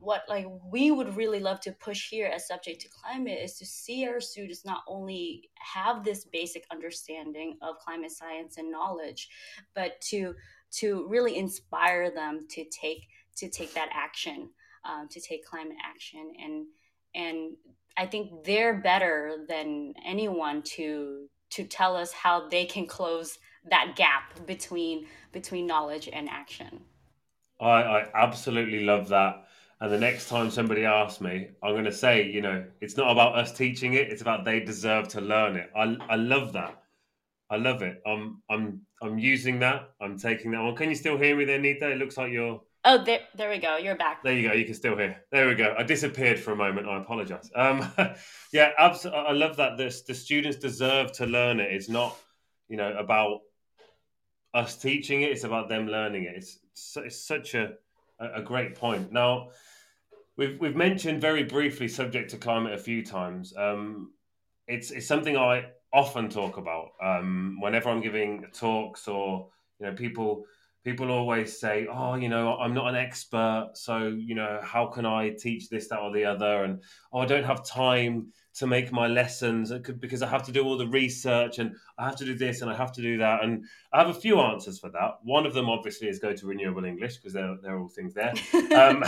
[0.00, 3.66] what like we would really love to push here as subject to climate is to
[3.66, 9.28] see our students not only have this basic understanding of climate science and knowledge
[9.74, 10.34] but to
[10.70, 14.50] to really inspire them to take to take that action,
[14.88, 16.66] um, to take climate action, and
[17.14, 17.56] and
[17.96, 23.38] I think they're better than anyone to to tell us how they can close
[23.70, 26.80] that gap between between knowledge and action.
[27.60, 29.44] I, I absolutely love that.
[29.80, 33.10] And the next time somebody asks me, I'm going to say, you know, it's not
[33.10, 35.70] about us teaching it; it's about they deserve to learn it.
[35.76, 36.82] I I love that.
[37.50, 38.02] I love it.
[38.06, 39.90] I'm I'm I'm using that.
[40.00, 40.76] I'm taking that one.
[40.76, 41.90] Can you still hear me there, Nita?
[41.90, 43.76] It looks like you're Oh, there, there we go.
[43.76, 44.22] You're back.
[44.22, 44.54] There you go.
[44.54, 45.22] You can still hear.
[45.32, 45.74] There we go.
[45.76, 46.88] I disappeared for a moment.
[46.88, 47.50] I apologize.
[47.54, 47.84] Um,
[48.52, 49.20] yeah, absolutely.
[49.20, 49.76] I love that.
[49.76, 51.72] This the students deserve to learn it.
[51.72, 52.16] It's not,
[52.68, 53.40] you know, about
[54.54, 55.32] us teaching it.
[55.32, 56.36] It's about them learning it.
[56.36, 56.58] It's
[56.96, 57.74] it's such a
[58.20, 59.12] a great point.
[59.12, 59.50] Now,
[60.36, 63.54] we've we've mentioned very briefly subject to climate a few times.
[63.56, 64.12] Um,
[64.66, 69.48] it's it's something I often talk about um, whenever I'm giving talks or
[69.80, 70.44] you know people
[70.88, 75.04] people always say, "Oh, you know, I'm not an expert, so you know, how can
[75.04, 78.90] I teach this, that, or the other?" And oh, I don't have time to make
[78.90, 79.70] my lessons
[80.00, 82.70] because I have to do all the research and I have to do this and
[82.70, 83.44] I have to do that.
[83.44, 85.18] And I have a few answers for that.
[85.22, 88.32] One of them, obviously, is go to renewable English because there are all things there.
[88.74, 89.04] um,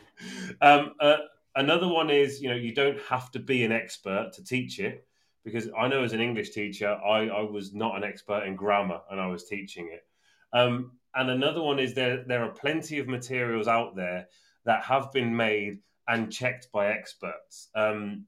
[0.60, 1.16] um, uh,
[1.56, 5.06] another one is, you know, you don't have to be an expert to teach it
[5.42, 9.00] because I know as an English teacher, I, I was not an expert in grammar
[9.10, 10.04] and I was teaching it.
[10.52, 14.26] Um, and another one is there there are plenty of materials out there
[14.64, 17.68] that have been made and checked by experts.
[17.74, 18.26] Um,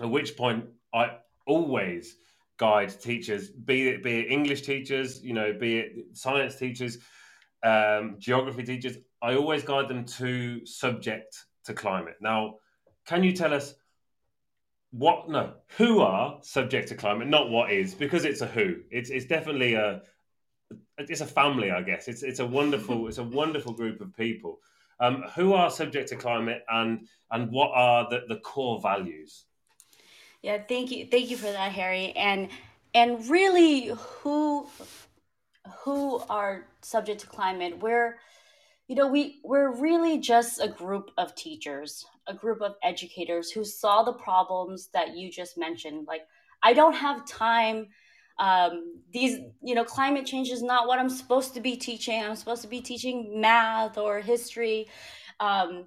[0.00, 2.16] at which point, I always
[2.58, 6.98] guide teachers, be it be it English teachers, you know, be it science teachers,
[7.62, 8.96] um, geography teachers.
[9.20, 12.16] I always guide them to subject to climate.
[12.20, 12.56] Now,
[13.06, 13.74] can you tell us
[14.90, 15.28] what?
[15.28, 18.76] No, who are subject to climate, not what is, because it's a who.
[18.90, 20.02] It's it's definitely a
[21.10, 22.08] it's a family, I guess.
[22.08, 24.58] It's it's a wonderful it's a wonderful group of people
[25.00, 29.44] um, who are subject to climate and and what are the, the core values.
[30.42, 32.12] Yeah, thank you, thank you for that, Harry.
[32.12, 32.48] And
[32.94, 34.66] and really who
[35.84, 38.18] who are subject to climate we're
[38.88, 43.64] you know we we're really just a group of teachers a group of educators who
[43.64, 46.22] saw the problems that you just mentioned like
[46.62, 47.86] i don't have time
[48.38, 52.36] um, these you know climate change is not what i'm supposed to be teaching i'm
[52.36, 54.88] supposed to be teaching math or history
[55.40, 55.86] um,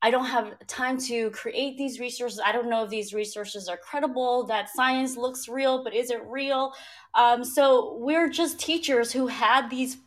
[0.00, 2.40] I don't have time to create these resources.
[2.44, 6.22] I don't know if these resources are credible, that science looks real, but is it
[6.24, 6.72] real?
[7.14, 9.98] Um, so we're just teachers who had these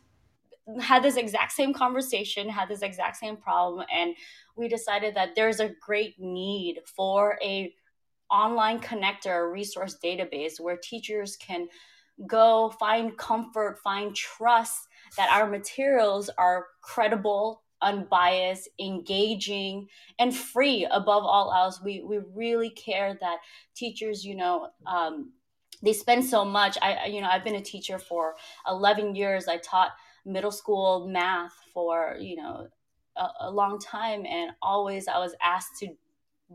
[0.80, 4.14] had this exact same conversation, had this exact same problem, and
[4.56, 7.74] we decided that there's a great need for a
[8.32, 11.68] online connector resource database where teachers can
[12.26, 21.24] go find comfort, find trust that our materials are credible, unbiased, engaging, and free above
[21.24, 21.80] all else.
[21.82, 23.38] We, we really care that
[23.74, 25.32] teachers, you know, um,
[25.82, 26.78] they spend so much.
[26.80, 28.36] I, you know, I've been a teacher for
[28.68, 29.48] 11 years.
[29.48, 29.90] I taught
[30.24, 32.68] middle school math for, you know,
[33.16, 34.24] a, a long time.
[34.24, 35.88] And always I was asked to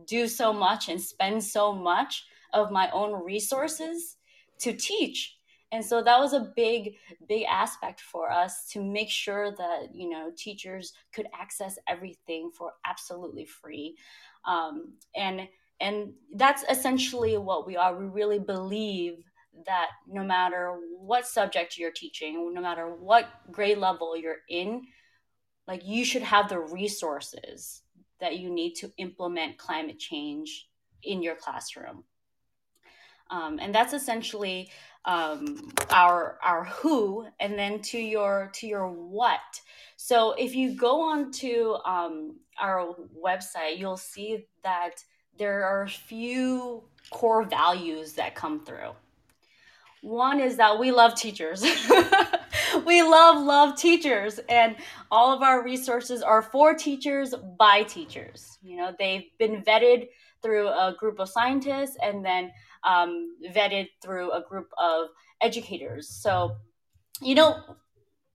[0.05, 4.17] do so much and spend so much of my own resources
[4.59, 5.35] to teach.
[5.71, 6.95] And so that was a big
[7.27, 12.71] big aspect for us to make sure that you know teachers could access everything for
[12.85, 13.97] absolutely free.
[14.45, 15.47] Um, and
[15.81, 17.97] and that's essentially what we are.
[17.97, 19.23] We really believe
[19.65, 24.83] that no matter what subject you're teaching no matter what grade level you're in
[25.67, 27.81] like you should have the resources
[28.19, 30.67] that you need to implement climate change
[31.03, 32.03] in your classroom.
[33.29, 34.69] Um, and that's essentially
[35.05, 39.61] um, our our who and then to your to your what.
[39.95, 45.03] So if you go on to um, our website you'll see that
[45.37, 48.91] there are a few core values that come through.
[50.01, 51.63] One is that we love teachers
[52.85, 54.75] we love love teachers and
[55.11, 60.07] all of our resources are for teachers by teachers you know they've been vetted
[60.41, 62.51] through a group of scientists and then
[62.83, 65.07] um, vetted through a group of
[65.41, 66.09] educators.
[66.09, 66.55] So,
[67.21, 67.59] you know,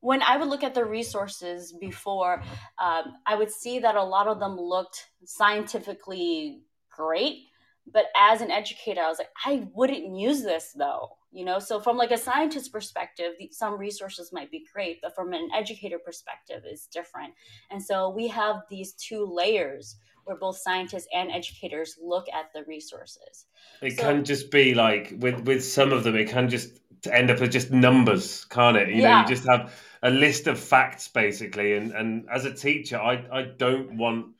[0.00, 2.42] when I would look at the resources before,
[2.78, 7.46] um, I would see that a lot of them looked scientifically great.
[7.86, 11.58] But as an educator, I was like, I wouldn't use this though, you know.
[11.58, 15.98] So from like a scientist perspective, some resources might be great, but from an educator
[15.98, 17.34] perspective, it's different.
[17.70, 22.62] And so we have these two layers where both scientists and educators look at the
[22.64, 23.46] resources.
[23.80, 26.78] It So- can just be like with with some of them, it can just
[27.10, 28.90] end up as just numbers, can't it?
[28.90, 29.74] You know, you just have
[30.04, 34.36] a list of facts basically, and and as a teacher, I I don't want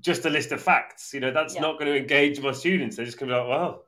[0.00, 1.12] just a list of facts.
[1.14, 1.62] You know, that's Yeah.
[1.62, 2.96] not going to engage my students.
[2.96, 3.84] They're just going to be like, well,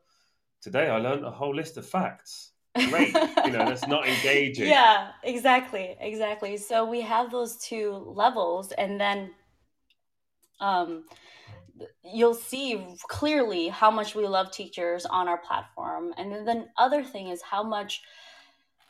[0.61, 2.53] today I learned a whole list of facts.
[2.89, 3.13] Great,
[3.45, 4.69] you know, that's not engaging.
[4.69, 6.57] Yeah, exactly, exactly.
[6.57, 9.33] So we have those two levels, and then
[10.61, 11.05] um,
[12.05, 16.15] you'll see clearly how much we love teachers on our platform.
[16.17, 18.03] And then the other thing is how much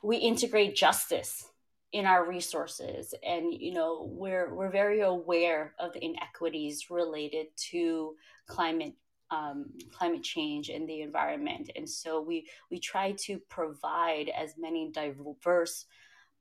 [0.03, 1.47] we integrate justice
[1.93, 8.15] in our resources and you know we're we're very aware of the inequities related to
[8.47, 8.95] climate
[9.31, 11.71] um, climate change and the environment.
[11.77, 15.87] And so we we try to provide as many diverse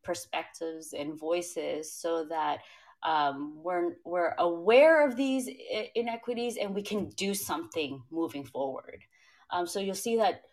[0.03, 2.59] perspectives and voices so that
[3.03, 5.49] um, we're we're aware of these
[5.95, 9.03] inequities and we can do something moving forward.
[9.51, 10.43] Um, so you'll see that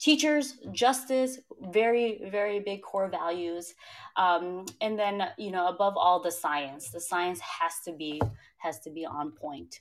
[0.00, 1.38] teachers justice
[1.72, 3.74] very very big core values
[4.16, 8.20] um, and then you know above all the science the science has to be
[8.58, 9.80] has to be on point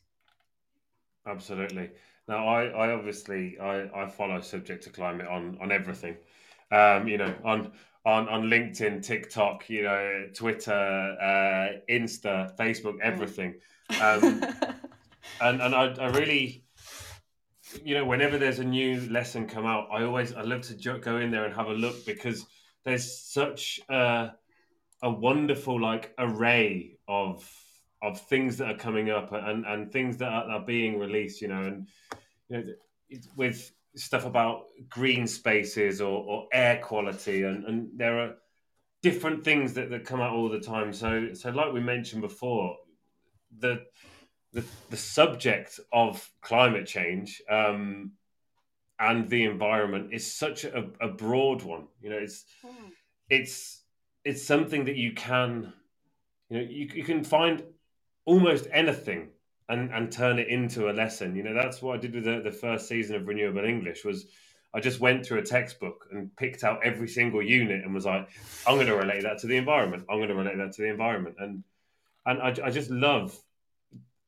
[1.29, 1.91] Absolutely.
[2.27, 6.17] Now, I, I obviously I, I follow subject to climate on on everything.
[6.71, 7.71] Um, you know, on
[8.05, 13.55] on on LinkedIn, TikTok, you know, Twitter, uh, Insta, Facebook, everything.
[14.01, 14.43] Um,
[15.41, 16.63] and and I, I really,
[17.83, 21.17] you know, whenever there's a new lesson come out, I always I love to go
[21.17, 22.45] in there and have a look because
[22.83, 24.31] there's such a
[25.01, 27.47] a wonderful like array of
[28.01, 31.41] of things that are coming up and and things that are, are being released.
[31.41, 31.87] You know, and
[32.49, 38.35] you know, with stuff about green spaces or, or air quality, and, and there are
[39.01, 40.93] different things that, that come out all the time.
[40.93, 42.77] So so like we mentioned before,
[43.57, 43.85] the
[44.53, 48.11] the, the subject of climate change um,
[48.99, 51.87] and the environment is such a, a broad one.
[52.01, 52.45] You know, it's
[53.29, 53.83] it's
[54.23, 55.73] it's something that you can
[56.49, 57.63] you know you, you can find
[58.25, 59.29] almost anything
[59.69, 62.41] and and turn it into a lesson you know that's what i did with the,
[62.43, 64.25] the first season of renewable english was
[64.73, 68.29] I just went through a textbook and picked out every single unit and was like,
[68.67, 70.05] I'm going to relate that to the environment.
[70.09, 71.37] I'm going to relate that to the environment.
[71.39, 71.63] And
[72.25, 73.35] and I, I just love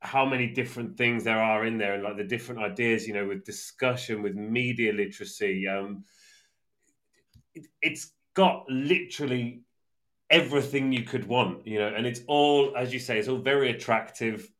[0.02, 3.28] how many different things there are in there and like the different ideas, you know,
[3.28, 5.68] with discussion, with media literacy.
[5.68, 6.04] Um,
[7.54, 9.62] it, it's got literally
[10.32, 13.70] everything you could want, you know, and it's all, as you say, it's all very
[13.70, 14.52] attractive.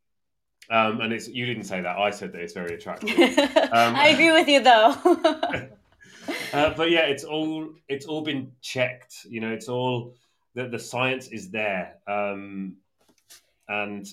[0.70, 1.98] Um, and it's you didn't say that.
[1.98, 3.18] I said that it's very attractive.
[3.74, 4.94] Um, I agree with you, though.
[6.54, 9.26] uh, but yeah, it's all it's all been checked.
[9.28, 10.14] You know, it's all
[10.56, 12.76] the the science is there, um,
[13.70, 14.06] and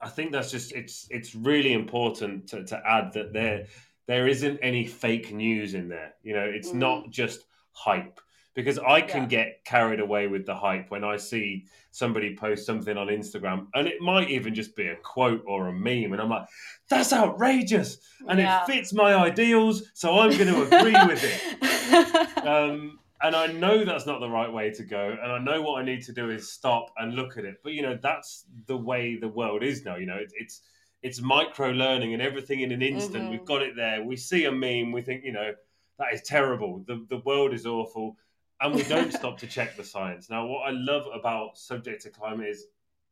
[0.00, 3.66] I think that's just it's it's really important to, to add that there
[4.06, 6.14] there isn't any fake news in there.
[6.22, 6.74] You know, it's mm.
[6.74, 8.20] not just hype
[8.56, 9.28] because I can yeah.
[9.28, 13.86] get carried away with the hype when I see somebody post something on Instagram and
[13.86, 16.46] it might even just be a quote or a meme and I'm like
[16.88, 18.62] that's outrageous and yeah.
[18.62, 23.84] it fits my ideals so I'm going to agree with it um, and I know
[23.84, 26.30] that's not the right way to go and I know what I need to do
[26.30, 29.84] is stop and look at it but you know that's the way the world is
[29.84, 30.62] now you know it, it's
[31.02, 33.30] it's micro learning and everything in an instant mm-hmm.
[33.30, 35.52] we've got it there we see a meme we think you know
[35.98, 38.16] that is terrible the, the world is awful
[38.60, 40.30] and we don't stop to check the science.
[40.30, 42.66] Now, what I love about subject to climate is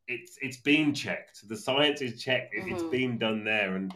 [0.07, 1.48] it's it's been checked.
[1.48, 2.55] The science is checked.
[2.55, 2.74] Mm-hmm.
[2.74, 3.94] It's been done there, and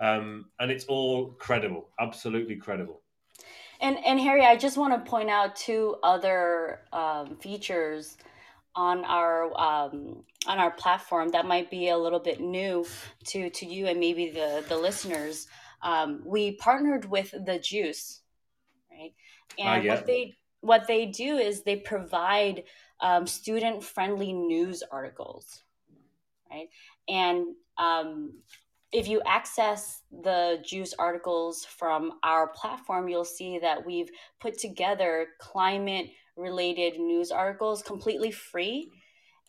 [0.00, 3.02] um, and it's all credible, absolutely credible.
[3.80, 8.16] And and Harry, I just want to point out two other um, features
[8.74, 12.86] on our um, on our platform that might be a little bit new
[13.26, 15.46] to to you and maybe the the listeners.
[15.82, 18.20] Um, we partnered with the Juice,
[18.90, 19.12] right?
[19.58, 22.64] And uh, what they what they do is they provide
[23.00, 25.62] um, student friendly news articles,
[26.50, 26.68] right?
[27.08, 28.32] And um,
[28.92, 34.10] if you access the Juice articles from our platform, you'll see that we've
[34.40, 38.90] put together climate related news articles completely free.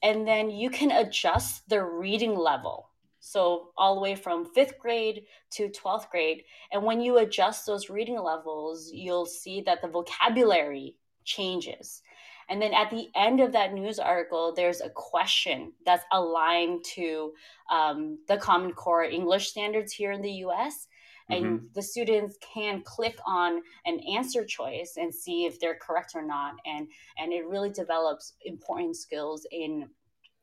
[0.02, 5.24] And then you can adjust the reading level so all the way from fifth grade
[5.52, 6.44] to 12th grade.
[6.72, 12.02] And when you adjust those reading levels, you'll see that the vocabulary changes.
[12.50, 17.34] And then at the end of that news article, there's a question that's aligned to
[17.72, 20.88] um, the Common Core English standards here in the US.
[21.30, 21.66] And mm-hmm.
[21.76, 26.56] the students can click on an answer choice and see if they're correct or not.
[26.66, 26.88] And,
[27.20, 29.90] and it really develops important skills in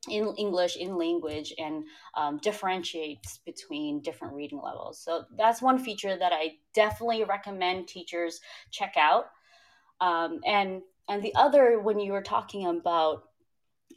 [0.09, 1.84] in English, in language, and
[2.14, 5.00] um, differentiates between different reading levels.
[5.00, 8.40] So that's one feature that I definitely recommend teachers
[8.70, 9.26] check out.
[10.00, 13.24] Um, and and the other, when you were talking about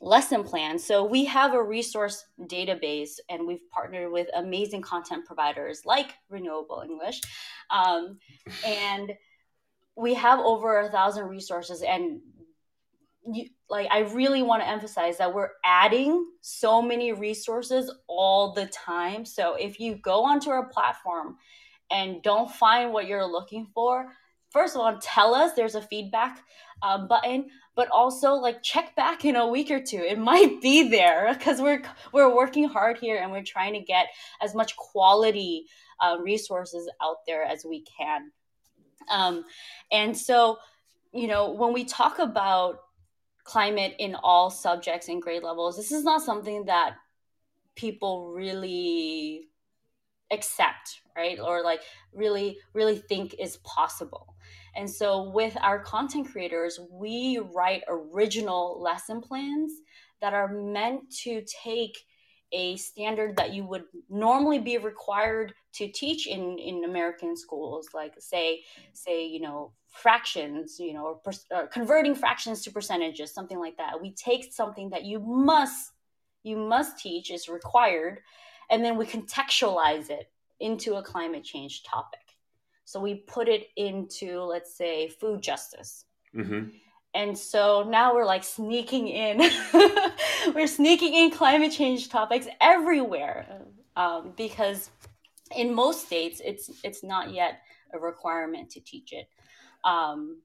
[0.02, 5.82] lesson plans, so we have a resource database, and we've partnered with amazing content providers
[5.86, 7.22] like Renewable English,
[7.70, 8.18] um,
[8.66, 9.14] and
[9.96, 12.22] we have over a thousand resources and
[13.32, 18.66] you, like I really want to emphasize that we're adding so many resources all the
[18.68, 19.26] time.
[19.26, 21.38] So if you go onto our platform
[21.92, 24.08] and don't find what you're looking for,
[24.52, 26.40] first of all, tell us there's a feedback
[26.82, 29.98] uh, button, but also like check back in a week or two.
[29.98, 31.82] It might be there because we're
[32.14, 34.08] we're working hard here and we're trying to get
[34.42, 35.66] as much quality
[36.02, 38.32] uh, resources out there as we can.
[39.10, 39.46] Um,
[39.92, 40.60] and so,
[41.12, 42.80] you know, when we talk about
[43.44, 46.96] climate in all subjects and grade levels, this is not something that
[47.76, 49.50] people really
[50.32, 51.82] accept right or like
[52.14, 54.36] really really think is possible
[54.76, 59.72] and so with our content creators we write original lesson plans
[60.22, 61.98] that are meant to take
[62.52, 68.14] a standard that you would normally be required to teach in in American schools like
[68.20, 68.62] say
[68.94, 73.78] say you know fractions you know or, per, or converting fractions to percentages something like
[73.78, 75.92] that we take something that you must
[76.44, 78.22] you must teach is required
[78.70, 82.20] and then we contextualize it into a climate change topic.
[82.90, 86.06] So we put it into, let's say, food justice.
[86.36, 86.70] Mm-hmm.
[87.14, 89.38] And so now we're like sneaking in,
[90.56, 93.46] we're sneaking in climate change topics everywhere
[93.96, 94.90] um, because
[95.56, 97.60] in most states it's it's not yet
[97.94, 99.28] a requirement to teach it.
[99.84, 100.42] Um,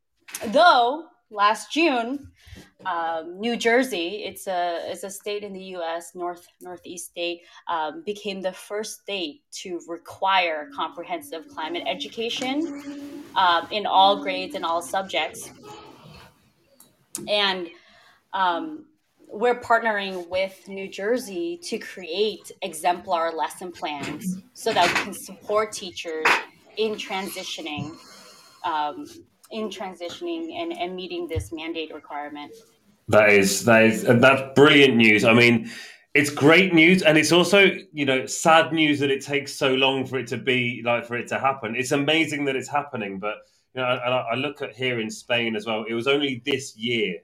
[0.49, 2.30] though last June,
[2.87, 6.14] um, New Jersey, it's a it's a state in the U.S.
[6.14, 13.87] North Northeast state, um, became the first state to require comprehensive climate education um, in
[13.87, 15.51] all grades and all subjects,
[17.28, 17.68] and
[18.32, 18.87] um,
[19.28, 25.72] we're partnering with New Jersey to create exemplar lesson plans so that we can support
[25.72, 26.26] teachers
[26.76, 27.97] in transitioning
[28.64, 29.07] um,
[29.55, 32.52] in transitioning and, and meeting this mandate requirement.
[33.09, 35.24] That is that is that's brilliant news.
[35.24, 35.70] I mean,
[36.14, 40.07] it's great news, and it's also you know sad news that it takes so long
[40.07, 41.76] for it to be like for it to happen.
[41.76, 43.36] It's amazing that it's happening, but
[43.74, 45.84] you know, I, I look at here in Spain as well.
[45.88, 47.18] It was only this year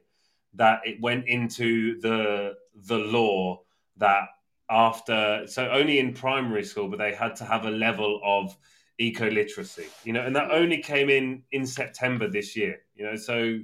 [0.55, 2.55] that it went into the
[2.87, 3.63] the law
[3.97, 4.25] that
[4.71, 8.57] after so only in primary school, but they had to have a level of
[9.01, 9.87] eco literacy.
[10.05, 12.83] You know, and that only came in in September this year.
[12.95, 13.61] You know, so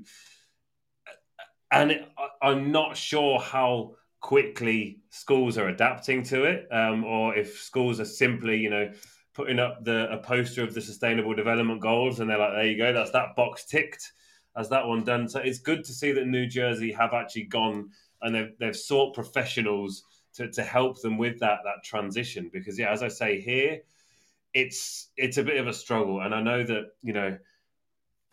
[1.71, 2.09] and it,
[2.43, 8.05] I'm not sure how quickly schools are adapting to it, um, or if schools are
[8.05, 8.91] simply, you know,
[9.35, 12.79] putting up the a poster of the Sustainable Development Goals, and they're like, "There you
[12.79, 14.13] go, that's that box ticked."
[14.59, 17.91] As that one done, so it's good to see that New Jersey have actually gone
[18.23, 20.03] and they've, they've sought professionals
[20.35, 22.51] to, to help them with that that transition.
[22.53, 23.81] Because yeah, as I say here,
[24.57, 27.37] it's it's a bit of a struggle, and I know that you know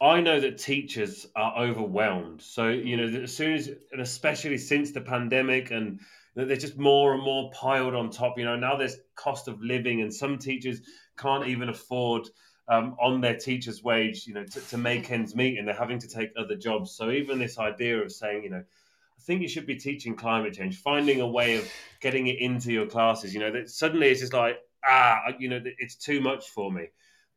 [0.01, 2.41] I know that teachers are overwhelmed.
[2.41, 5.99] So, you know, as soon as, and especially since the pandemic, and
[6.35, 8.37] they're just more and more piled on top.
[8.37, 10.81] You know, now there's cost of living, and some teachers
[11.17, 12.29] can't even afford
[12.69, 15.99] um, on their teacher's wage, you know, to, to make ends meet, and they're having
[15.99, 16.91] to take other jobs.
[16.91, 20.53] So, even this idea of saying, you know, I think you should be teaching climate
[20.53, 21.69] change, finding a way of
[21.99, 23.33] getting it into your classes.
[23.33, 24.57] You know, that suddenly it's just like,
[24.87, 26.87] ah, you know, it's too much for me.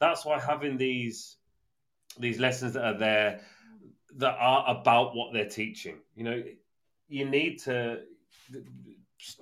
[0.00, 1.36] That's why having these
[2.18, 3.40] these lessons that are there
[4.16, 5.98] that are about what they're teaching.
[6.14, 6.42] You know,
[7.08, 8.00] you need to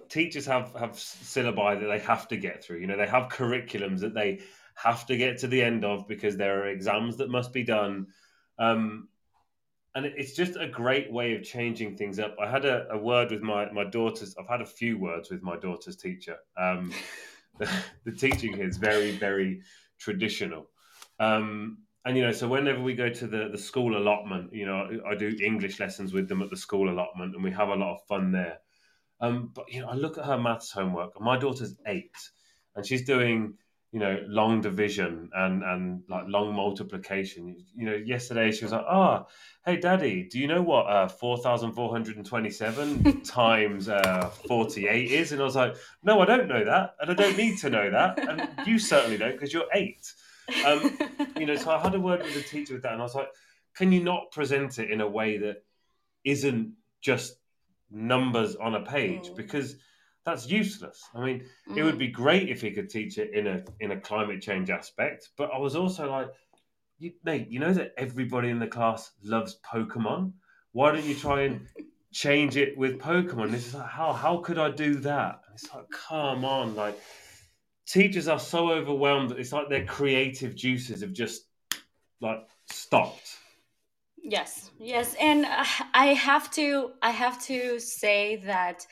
[0.09, 2.78] teachers have have syllabi that they have to get through.
[2.78, 4.40] You know, they have curriculums that they
[4.74, 8.09] have to get to the end of because there are exams that must be done.
[8.59, 9.09] Um,
[9.94, 12.36] and it's just a great way of changing things up.
[12.40, 14.34] I had a, a, word with my my daughter's.
[14.36, 16.36] I've had a few words with my daughter's teacher.
[16.57, 16.92] Um,
[18.05, 19.62] the, teaching here is very very
[19.98, 20.70] traditional.
[21.20, 25.00] Um, and you know, so whenever we go to the the school allotment, you know,
[25.09, 27.94] I do English lessons with them at the school allotment, and we have a lot
[27.94, 28.59] of fun there.
[29.20, 32.16] Um, but you know, I look at her maths homework, and my daughter's eight,
[32.76, 33.55] and she's doing
[33.95, 37.57] you know long division and and like long multiplication.
[37.76, 39.26] You know, yesterday she was like, "Ah, oh,
[39.64, 44.30] hey, daddy, do you know what uh, four thousand four hundred and twenty-seven times uh,
[44.49, 47.57] forty-eight is?" And I was like, "No, I don't know that, and I don't need
[47.59, 50.12] to know that, and you certainly don't because you're eight.
[50.66, 50.99] Um,
[51.38, 53.14] you know, so I had a word with the teacher with that, and I was
[53.14, 53.28] like,
[53.76, 55.62] "Can you not present it in a way that
[56.24, 57.36] isn't just
[57.92, 59.28] numbers on a page?
[59.28, 59.36] Mm.
[59.36, 59.76] Because
[60.25, 61.03] that's useless.
[61.14, 61.77] I mean, mm.
[61.77, 61.99] it would mm.
[61.99, 65.51] be great if he could teach it in a in a climate change aspect, but
[65.53, 66.29] I was also like,
[66.99, 70.33] you, mate, you know that everybody in the class loves Pokemon.
[70.72, 71.66] Why don't you try and
[72.12, 73.51] change it with Pokemon?
[73.51, 75.41] This is like, how how could I do that?
[75.55, 76.99] It's like, come on, like
[77.87, 81.47] teachers are so overwhelmed that it's like their creative juices have just
[82.20, 83.37] like stopped
[84.22, 88.87] yes yes and uh, i have to i have to say that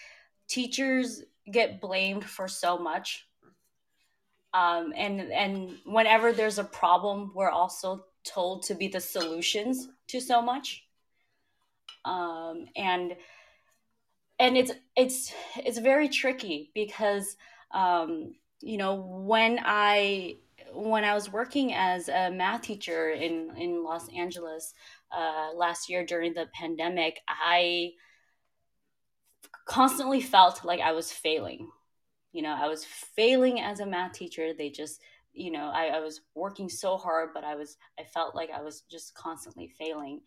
[0.53, 3.27] teachers get blamed for so much.
[4.53, 10.21] Um, and and whenever there's a problem we're also told to be the solutions to
[10.21, 10.85] so much.
[12.05, 13.17] Um, and
[14.39, 17.37] and it's it's it's very tricky because
[17.71, 20.37] um, you know when i
[20.75, 24.75] when i was working as a math teacher in in los angeles
[25.11, 27.91] uh, last year during the pandemic i
[29.67, 31.69] constantly felt like i was failing
[32.33, 35.01] you know i was failing as a math teacher they just
[35.33, 38.63] you know I, I was working so hard but i was i felt like i
[38.63, 40.21] was just constantly failing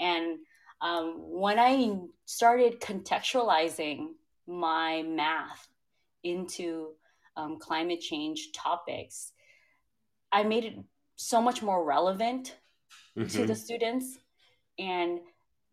[0.00, 0.38] and
[0.80, 4.08] um, when i started contextualizing
[4.46, 5.68] my math
[6.24, 6.90] into
[7.36, 9.32] um, climate change topics,
[10.30, 10.78] I made it
[11.16, 12.56] so much more relevant
[13.16, 13.28] mm-hmm.
[13.28, 14.18] to the students.
[14.78, 15.20] And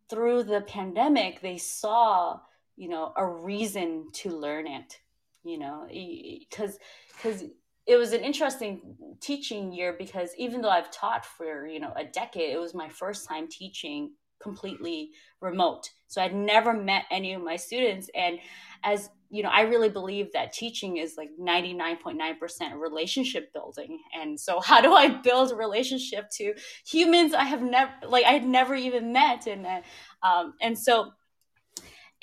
[0.09, 2.39] through the pandemic, they saw,
[2.79, 5.01] you know, a reason to learn it,
[5.43, 6.79] you know, because
[7.13, 7.43] because
[7.85, 12.05] it was an interesting teaching year because even though I've taught for you know a
[12.05, 15.11] decade, it was my first time teaching completely
[15.41, 15.89] remote.
[16.07, 18.39] So I'd never met any of my students, and
[18.85, 23.99] as you know, I really believe that teaching is like 99.9% relationship building.
[24.19, 28.31] And so how do I build a relationship to humans I have never, like I
[28.31, 29.45] had never even met.
[29.45, 29.81] And, uh,
[30.23, 31.11] um, and so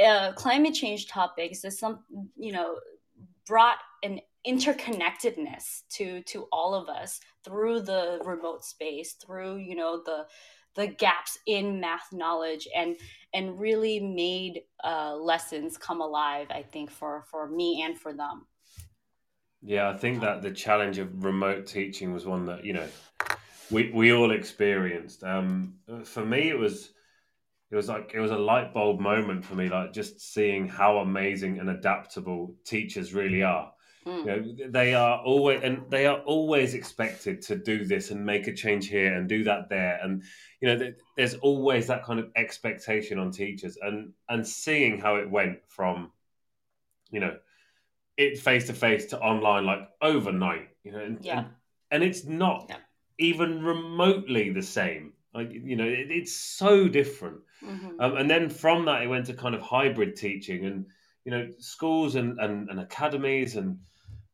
[0.04, 2.00] uh, climate change topics is some,
[2.36, 2.76] you know,
[3.46, 10.02] brought an interconnectedness to, to all of us through the remote space, through, you know,
[10.04, 10.26] the,
[10.74, 12.96] the gaps in math knowledge and
[13.32, 18.46] and really made uh, lessons come alive i think for for me and for them
[19.62, 22.86] yeah i think that the challenge of remote teaching was one that you know
[23.70, 25.24] we we all experienced.
[25.24, 25.74] Um,
[26.04, 26.90] for me, it was
[27.70, 30.98] it was like it was a light bulb moment for me, like just seeing how
[30.98, 33.72] amazing and adaptable teachers really are.
[34.06, 34.18] Mm.
[34.18, 34.24] You
[34.66, 38.54] know, they are always and they are always expected to do this and make a
[38.54, 40.22] change here and do that there, and
[40.60, 45.28] you know, there's always that kind of expectation on teachers, and and seeing how it
[45.28, 46.12] went from,
[47.10, 47.36] you know,
[48.16, 51.38] it face to face to online like overnight, you know, and, yeah.
[51.38, 51.48] and,
[51.90, 52.76] and it's not yeah.
[53.18, 55.14] even remotely the same.
[55.36, 57.38] Like you know, it, it's so different.
[57.62, 58.00] Mm-hmm.
[58.00, 60.86] Um, and then from that, it went to kind of hybrid teaching, and
[61.24, 63.78] you know, schools and, and, and academies and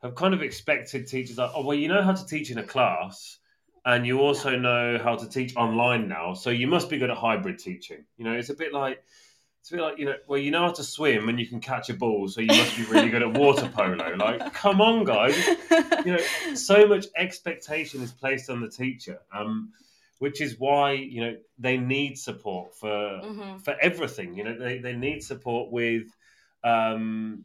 [0.03, 2.63] have kind of expected teachers like, oh well, you know how to teach in a
[2.63, 3.39] class,
[3.85, 7.17] and you also know how to teach online now, so you must be good at
[7.17, 8.05] hybrid teaching.
[8.17, 9.03] You know, it's a bit like
[9.61, 11.61] it's a bit like you know, well, you know how to swim and you can
[11.61, 14.17] catch a ball, so you must be really good at water polo.
[14.17, 15.37] Like, come on, guys!
[16.05, 19.71] You know, so much expectation is placed on the teacher, um,
[20.23, 23.59] which is why you know they need support for mm-hmm.
[23.59, 24.37] for everything.
[24.37, 26.07] You know, they they need support with
[26.63, 27.43] um,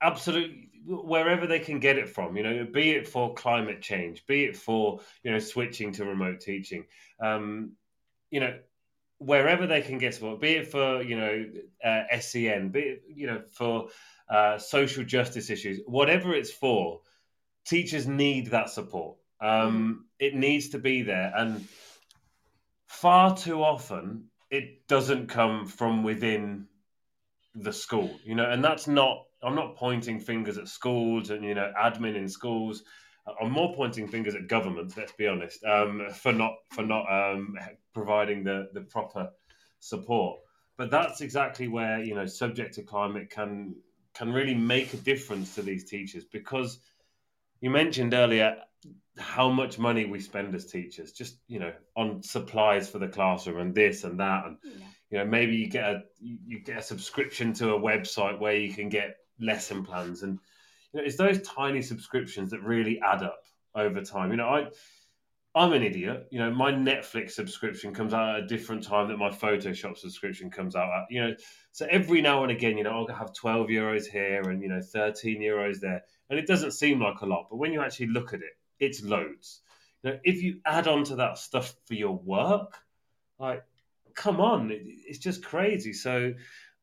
[0.00, 2.36] absolutely wherever they can get it from.
[2.36, 6.40] You know, be it for climate change, be it for you know switching to remote
[6.40, 6.84] teaching.
[7.20, 7.72] Um,
[8.30, 8.56] you know
[9.18, 11.46] wherever they can get support, be it for you know
[11.84, 13.88] uh, SEN, be it you know for
[14.30, 17.00] uh, social justice issues, whatever it's for,
[17.66, 19.16] teachers need that support.
[19.40, 20.26] Um, mm.
[20.26, 21.66] It needs to be there, and
[22.86, 26.66] far too often it doesn't come from within
[27.54, 28.18] the school.
[28.24, 29.24] You know, and that's not.
[29.42, 32.82] I'm not pointing fingers at schools and you know admin in schools.
[33.40, 34.96] I'm more pointing fingers at governments.
[34.96, 37.56] Let's be honest, um, for not for not um,
[37.94, 39.30] providing the the proper
[39.80, 40.40] support.
[40.76, 43.76] But that's exactly where you know subject to climate can
[44.14, 46.80] can really make a difference to these teachers because
[47.60, 48.56] you mentioned earlier
[49.18, 53.58] how much money we spend as teachers just you know on supplies for the classroom
[53.58, 54.72] and this and that and yeah.
[55.10, 58.72] you know maybe you get a you get a subscription to a website where you
[58.72, 60.38] can get lesson plans and
[60.92, 63.42] you know, it's those tiny subscriptions that really add up
[63.74, 64.30] over time.
[64.30, 64.68] You know, I
[65.54, 66.28] I'm an idiot.
[66.30, 70.50] You know, my Netflix subscription comes out at a different time that my Photoshop subscription
[70.50, 71.06] comes out at.
[71.10, 71.34] You know,
[71.72, 74.80] so every now and again, you know, I'll have 12 euros here and you know
[74.80, 78.34] 13 euros there, and it doesn't seem like a lot, but when you actually look
[78.34, 79.60] at it, it's loads.
[80.04, 82.78] Know, if you add on to that stuff for your work,
[83.38, 83.64] like,
[84.14, 85.92] come on, it, it's just crazy.
[85.92, 86.34] So,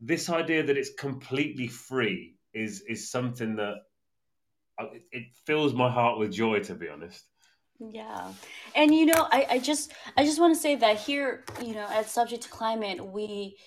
[0.02, 3.76] this idea that it's completely free is is something that
[4.78, 7.24] uh, it fills my heart with joy to be honest
[7.80, 8.32] yeah
[8.76, 11.88] and you know i, I just i just want to say that here you know
[11.89, 13.58] at subject to climate we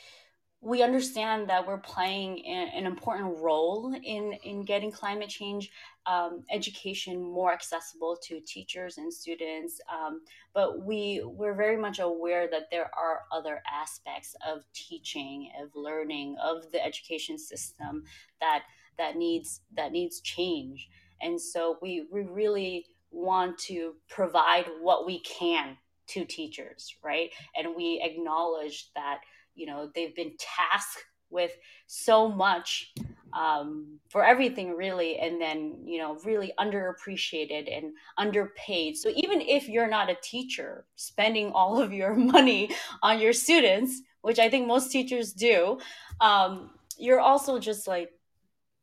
[0.60, 5.70] we understand that we're playing an important role in in getting climate change
[6.06, 10.20] um, education more accessible to teachers and students um,
[10.54, 16.36] but we we're very much aware that there are other aspects of teaching of learning
[16.42, 18.02] of the education system
[18.40, 18.62] that
[18.98, 20.88] that needs that needs change
[21.20, 25.76] and so we, we really want to provide what we can
[26.08, 27.30] to teachers, right?
[27.56, 29.20] And we acknowledge that,
[29.58, 31.52] you know, they've been tasked with
[31.86, 32.94] so much
[33.34, 38.96] um, for everything really and then you know really underappreciated and underpaid.
[38.96, 42.70] So even if you're not a teacher spending all of your money
[43.02, 45.78] on your students which i think most teachers do
[46.20, 48.10] um, you're also just like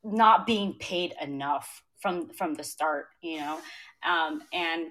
[0.03, 3.59] not being paid enough from from the start you know?
[4.07, 4.88] Um, and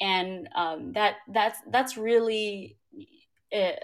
[0.00, 2.76] and um, that that's that's really
[3.52, 3.78] a,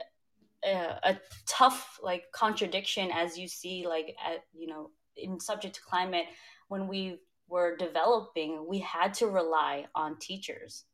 [0.65, 5.81] a, a, tough like contradiction as you see like at, you know in subject to
[5.83, 6.27] climate
[6.69, 10.85] when we were developing we had to rely on teachers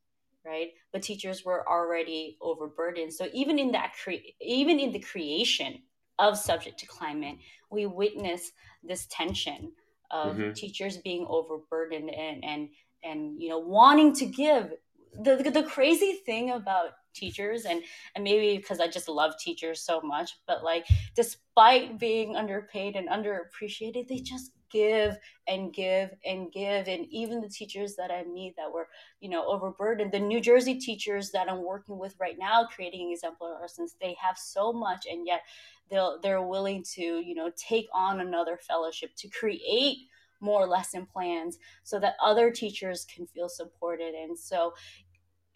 [0.47, 0.69] right?
[0.93, 3.13] But teachers were already overburdened.
[3.13, 5.83] So even in that cre- even in the creation
[6.19, 7.37] of subject to climate
[7.71, 8.53] we witness
[8.83, 9.73] this tension
[10.11, 10.53] of mm-hmm.
[10.53, 12.69] teachers being overburdened and and
[13.05, 14.73] and you know wanting to give.
[15.19, 17.83] The, the crazy thing about teachers and
[18.15, 23.09] and maybe because I just love teachers so much but like despite being underpaid and
[23.09, 26.89] underappreciated they just give and give and give.
[26.89, 28.89] And even the teachers that I meet that were
[29.21, 33.61] you know overburdened the New Jersey teachers that I'm working with right now creating exemplar
[33.61, 35.43] lessons they have so much and yet
[35.91, 39.99] they'll they're willing to you know take on another fellowship to create
[40.41, 44.15] more lesson plans so that other teachers can feel supported.
[44.15, 44.75] And so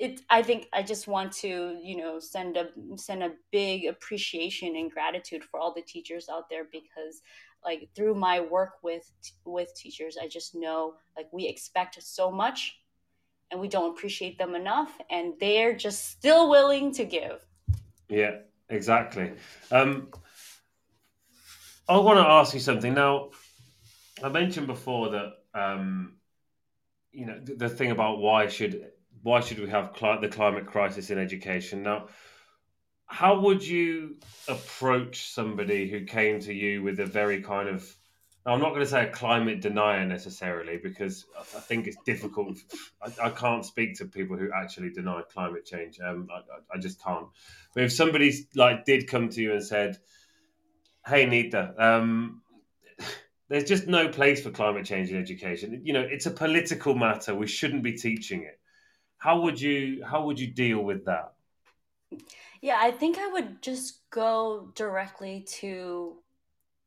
[0.01, 4.74] it i think i just want to you know send a send a big appreciation
[4.76, 7.22] and gratitude for all the teachers out there because
[7.64, 9.12] like through my work with
[9.44, 12.80] with teachers i just know like we expect so much
[13.51, 17.44] and we don't appreciate them enough and they're just still willing to give.
[18.09, 18.38] Yeah
[18.68, 19.32] exactly.
[19.70, 20.09] Um,
[21.88, 22.94] i want to ask you something.
[22.94, 23.30] Now
[24.22, 26.16] i mentioned before that um,
[27.12, 28.86] you know the, the, thing about why should
[29.23, 32.07] why should we have the climate crisis in education now
[33.07, 34.16] how would you
[34.47, 37.97] approach somebody who came to you with a very kind of
[38.47, 42.57] I'm not going to say a climate denier necessarily because I think it's difficult.
[43.03, 45.99] I, I can't speak to people who actually deny climate change.
[46.01, 47.27] Um, I, I, just can't.
[47.75, 49.99] But if somebody like did come to you and said,
[51.05, 52.41] "Hey, Nita, um,
[53.49, 55.83] there's just no place for climate change in education.
[55.85, 57.35] You know, it's a political matter.
[57.35, 58.60] We shouldn't be teaching it."
[59.21, 61.35] How would you How would you deal with that?
[62.62, 66.16] Yeah, I think I would just go directly to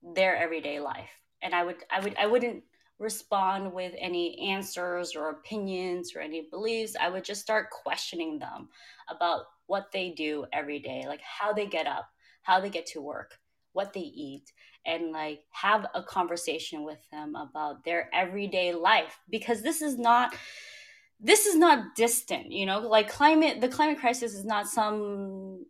[0.02, 1.10] their everyday life
[1.42, 2.64] and I would I would I wouldn't
[3.00, 6.96] respond with any answers or opinions or any beliefs.
[7.00, 8.70] I would just start questioning them
[9.10, 12.10] about what they do every day, like how they get up,
[12.42, 13.38] how they get to work,
[13.74, 14.52] what they eat,
[14.86, 20.36] and like have a conversation with them about their everyday life because this is not
[21.20, 25.66] this is not distant, you know, like climate the climate crisis is not some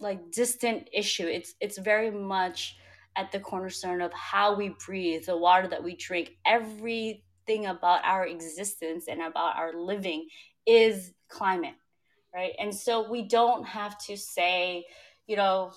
[0.00, 1.26] like distant issue.
[1.26, 2.76] It's it's very much
[3.16, 8.26] at the cornerstone of how we breathe, the water that we drink, everything about our
[8.26, 10.26] existence and about our living
[10.66, 11.74] is climate,
[12.34, 12.52] right?
[12.58, 14.86] And so we don't have to say,
[15.26, 15.72] you know,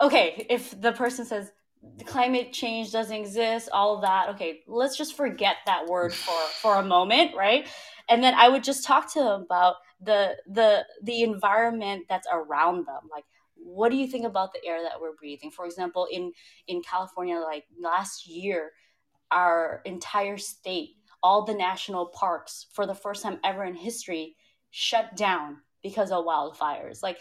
[0.00, 1.50] okay, if the person says
[1.98, 6.40] the climate change doesn't exist, all of that, okay, let's just forget that word for
[6.60, 7.68] for a moment, right?
[8.08, 12.86] And then I would just talk to them about the the the environment that's around
[12.86, 13.24] them, like
[13.56, 15.50] what do you think about the air that we're breathing?
[15.50, 16.32] For example in
[16.68, 18.72] in california like last year
[19.30, 24.36] our entire state all the national parks for the first time ever in history
[24.70, 27.02] shut down because of wildfires.
[27.02, 27.18] Like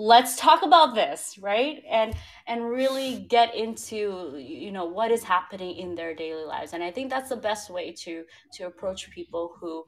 [0.00, 1.82] let's talk about this right?
[1.88, 2.14] And
[2.46, 6.72] and really get into you know what is happening in their daily lives.
[6.72, 8.24] And i think that's the best way to
[8.54, 9.84] to approach people who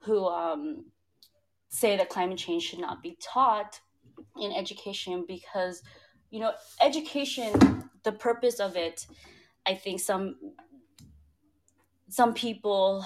[0.00, 0.84] who um
[1.68, 3.80] say that climate change should not be taught
[4.40, 5.82] in education because
[6.30, 7.52] you know education
[8.04, 9.06] the purpose of it
[9.66, 10.36] i think some
[12.08, 13.04] some people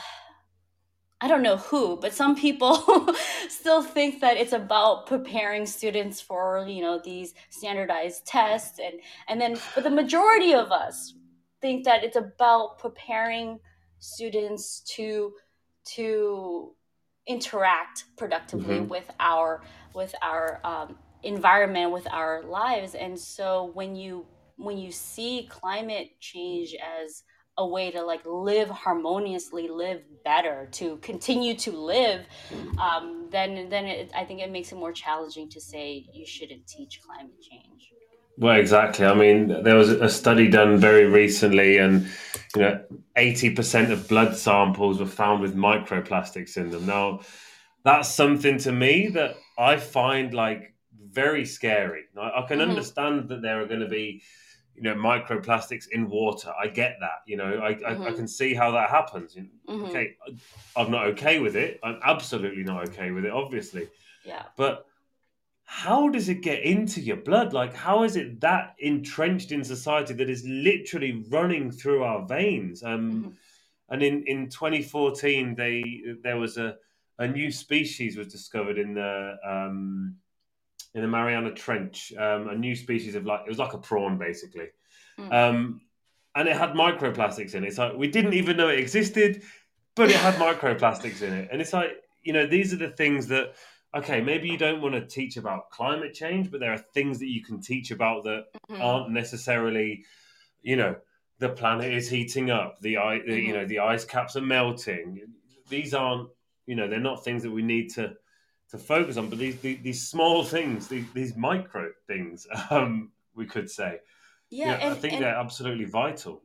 [1.23, 3.09] I don't know who, but some people
[3.49, 8.95] still think that it's about preparing students for, you know, these standardized tests and
[9.29, 11.15] and then but the majority of us
[11.61, 13.61] think that it's about preparing
[14.01, 15.33] students to
[15.95, 16.73] to
[17.29, 18.89] interact productively mm-hmm.
[18.89, 19.63] with our
[19.95, 26.09] with our um, environment with our lives and so when you when you see climate
[26.19, 27.23] change as
[27.59, 32.25] a way to like live harmoniously live better to continue to live
[32.79, 36.67] um, then then it, i think it makes it more challenging to say you shouldn't
[36.67, 37.93] teach climate change
[38.39, 42.09] well exactly i mean there was a study done very recently and
[42.57, 42.85] you know
[43.17, 47.21] 80% of blood samples were found with microplastics in them now
[47.85, 50.73] that's something to me that i find like
[51.13, 52.05] very scary.
[52.17, 52.71] I, I can mm-hmm.
[52.71, 54.23] understand that there are going to be,
[54.75, 56.53] you know, microplastics in water.
[56.61, 57.23] I get that.
[57.27, 57.87] You know, I, mm-hmm.
[57.87, 58.15] I, I, mm-hmm.
[58.15, 59.35] can see how that happens.
[59.35, 59.85] Mm-hmm.
[59.85, 60.17] Okay,
[60.77, 61.81] I'm not okay with it.
[61.83, 63.33] I'm absolutely not okay with it.
[63.33, 63.89] Obviously.
[64.25, 64.45] Yeah.
[64.57, 64.87] But
[65.65, 67.53] how does it get into your blood?
[67.53, 72.83] Like, how is it that entrenched in society that is literally running through our veins?
[72.83, 73.29] Um, mm-hmm.
[73.91, 76.77] and in in 2014, they there was a
[77.19, 80.17] a new species was discovered in the um,
[80.95, 84.19] in the Mariana Trench, um, a new species of like it was like a prawn
[84.19, 84.69] basically,
[85.19, 85.33] mm.
[85.33, 85.81] um,
[86.35, 87.75] and it had microplastics in it.
[87.75, 89.43] So we didn't even know it existed,
[89.95, 93.27] but it had microplastics in it, and it's like you know these are the things
[93.29, 93.55] that
[93.95, 97.29] okay maybe you don't want to teach about climate change, but there are things that
[97.29, 98.83] you can teach about that mm-hmm.
[98.83, 100.05] aren't necessarily
[100.63, 100.95] you know
[101.39, 103.31] the planet is heating up, the, mm-hmm.
[103.31, 105.21] you know the ice caps are melting.
[105.69, 106.29] These aren't
[106.67, 108.15] you know they're not things that we need to
[108.73, 113.47] to focus on, but these these, these small things, these, these micro things, um, we
[113.47, 114.01] could say.
[114.51, 116.43] Yeah, and, I think and, they're absolutely vital.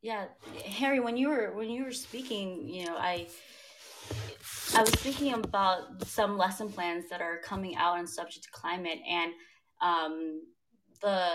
[0.00, 0.24] Yeah,
[0.66, 3.28] Harry, when you were when you were speaking, you know, I
[4.74, 8.98] I was thinking about some lesson plans that are coming out on subject to climate,
[9.08, 9.32] and
[9.82, 10.42] um,
[11.02, 11.28] the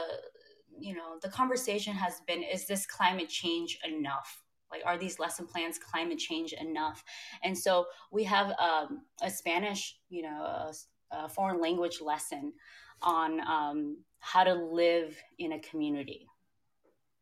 [0.79, 4.43] you know the conversation has been: is this climate change enough?
[4.71, 7.03] Like are these lesson plans climate change enough?
[7.43, 10.73] And so we have um, a spanish you know a,
[11.11, 12.53] a foreign language lesson
[13.01, 16.27] on um, how to live in a community.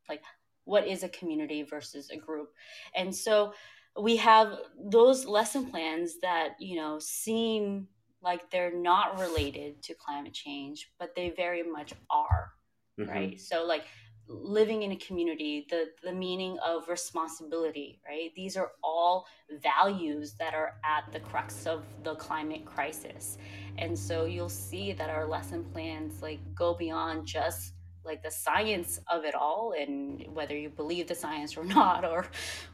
[0.07, 0.23] Like
[0.63, 2.49] what is a community versus a group?
[2.95, 3.53] And so
[3.99, 4.57] we have
[4.91, 7.87] those lesson plans that you know seem
[8.21, 12.51] like they're not related to climate change but they very much are
[12.99, 13.09] mm-hmm.
[13.09, 13.39] right?
[13.39, 13.83] So like
[14.27, 18.31] living in a community the the meaning of responsibility right?
[18.35, 19.27] These are all
[19.61, 23.37] values that are at the crux of the climate crisis.
[23.77, 27.73] And so you'll see that our lesson plans like go beyond just
[28.03, 29.73] like the science of it all.
[29.77, 32.25] And whether you believe the science or not or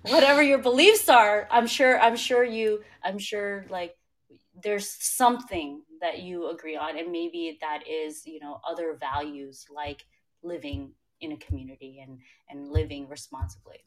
[0.04, 3.96] whatever your beliefs are i'm sure i'm sure you i'm sure like
[4.64, 6.98] there's something that you agree on.
[6.98, 10.06] And maybe that is you know other values like
[10.44, 10.92] living
[11.22, 12.20] in a community and
[12.50, 13.84] and living responsibly.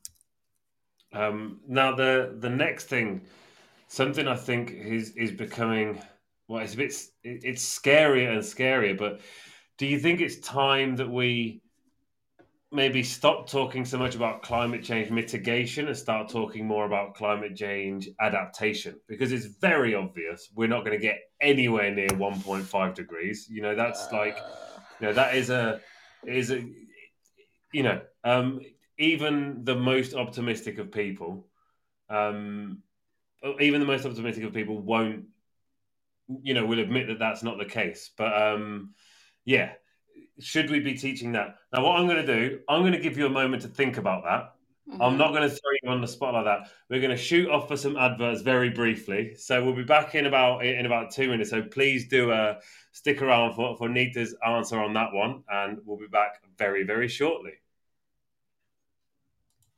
[1.13, 3.23] Um now the the next thing
[3.89, 6.01] something i think is is becoming
[6.49, 9.21] well it's a bit it's scarier and scarier but
[9.79, 11.63] do you think it's time that we
[12.71, 17.57] maybe stop talking so much about climate change mitigation and start talking more about climate
[17.57, 18.99] change adaptation?
[19.09, 23.47] Because it's very obvious we're not going to get anywhere near 1.5 degrees.
[23.49, 24.17] You know that's uh...
[24.17, 24.39] like
[25.01, 25.81] you know that is a
[26.27, 26.65] is a
[27.75, 28.61] you know um
[28.99, 31.47] even the most optimistic of people
[32.09, 32.79] um
[33.61, 35.25] even the most optimistic of people won't
[36.43, 38.95] you know will admit that that's not the case but um
[39.45, 39.73] yeah,
[40.41, 41.57] should we be teaching that?
[41.73, 43.99] Now, what I'm going to do, I'm going to give you a moment to think
[43.99, 44.53] about that.
[44.91, 45.01] Mm-hmm.
[45.01, 46.71] I'm not going to throw you on the spot like that.
[46.91, 49.35] We're going to shoot off for some adverts very briefly.
[49.35, 51.51] So we'll be back in about in about two minutes.
[51.51, 52.61] So please do uh,
[52.93, 57.09] stick around for, for Nita's answer on that one, and we'll be back very very
[57.09, 57.53] shortly.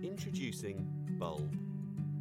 [0.05, 0.87] Introducing
[1.19, 1.59] Bulb.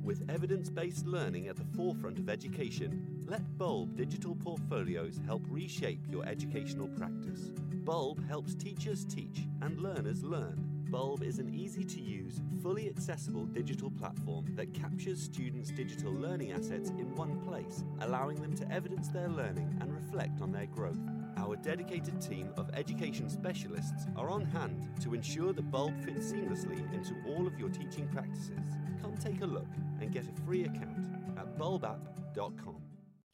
[0.03, 6.01] With evidence based learning at the forefront of education, let Bulb digital portfolios help reshape
[6.09, 7.51] your educational practice.
[7.87, 13.45] Bulb helps teachers teach and learners learn Bulb is an easy to use, fully accessible
[13.45, 19.07] digital platform that captures students' digital learning assets in one place, allowing them to evidence
[19.07, 20.99] their learning and reflect on their growth.
[21.37, 26.93] Our dedicated team of education specialists are on hand to ensure the Bulb fits seamlessly
[26.93, 28.75] into all of your teaching practices.
[29.01, 29.67] Come take a look
[30.01, 31.07] and get a free account
[31.37, 32.81] at bulbapp.com.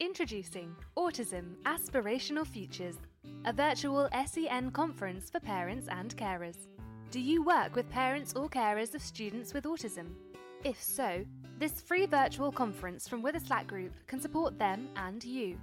[0.00, 2.96] Introducing Autism Aspirational Futures,
[3.44, 6.68] a virtual SEN conference for parents and carers.
[7.10, 10.14] Do you work with parents or carers of students with autism?
[10.64, 11.24] If so,
[11.58, 15.58] this free virtual conference from Witherslack Group can support them and you.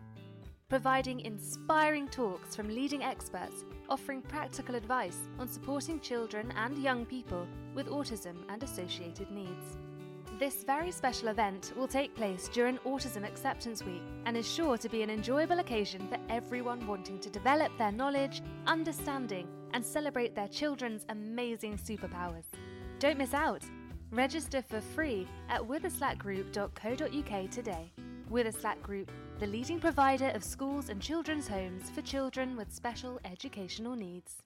[0.70, 7.46] Providing inspiring talks from leading experts offering practical advice on supporting children and young people
[7.76, 9.78] with autism and associated needs.
[10.42, 14.90] This very special event will take place during Autism Acceptance Week and is sure to
[14.90, 20.48] be an enjoyable occasion for everyone wanting to develop their knowledge, understanding, and celebrate their
[20.48, 22.46] children's amazing superpowers.
[22.98, 23.62] Don't miss out!
[24.10, 27.92] Register for free at witherslackgroup.co.uk today.
[28.32, 33.96] Witherslack Group, the leading provider of schools and children's homes for children with special educational
[33.96, 34.38] needs.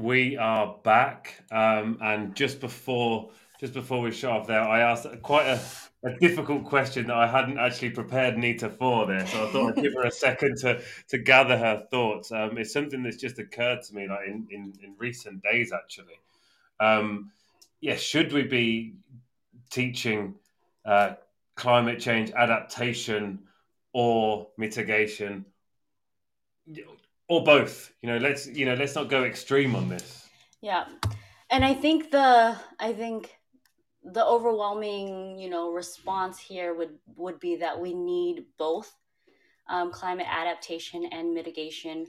[0.00, 5.06] We are back, um, and just before just before we shut off there, I asked
[5.20, 5.60] quite a,
[6.02, 9.82] a difficult question that I hadn't actually prepared Nita for there, so I thought I'd
[9.82, 12.32] give her a second to to gather her thoughts.
[12.32, 16.18] Um, it's something that's just occurred to me like in in, in recent days actually.
[16.80, 17.30] Um,
[17.82, 18.94] yeah, should we be
[19.68, 20.36] teaching
[20.86, 21.16] uh,
[21.56, 23.40] climate change adaptation
[23.92, 25.44] or mitigation
[27.30, 27.92] or both.
[28.02, 30.28] You know, let's you know, let's not go extreme on this.
[30.60, 30.84] Yeah,
[31.48, 33.34] and I think the I think
[34.02, 38.92] the overwhelming you know response here would would be that we need both
[39.68, 42.06] um, climate adaptation and mitigation.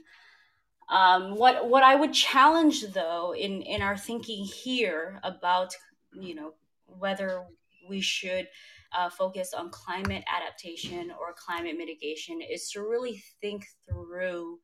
[0.90, 5.72] Um, what what I would challenge though in in our thinking here about
[6.12, 6.54] you know
[6.86, 7.44] whether
[7.88, 8.48] we should
[8.96, 14.58] uh, focus on climate adaptation or climate mitigation is to really think through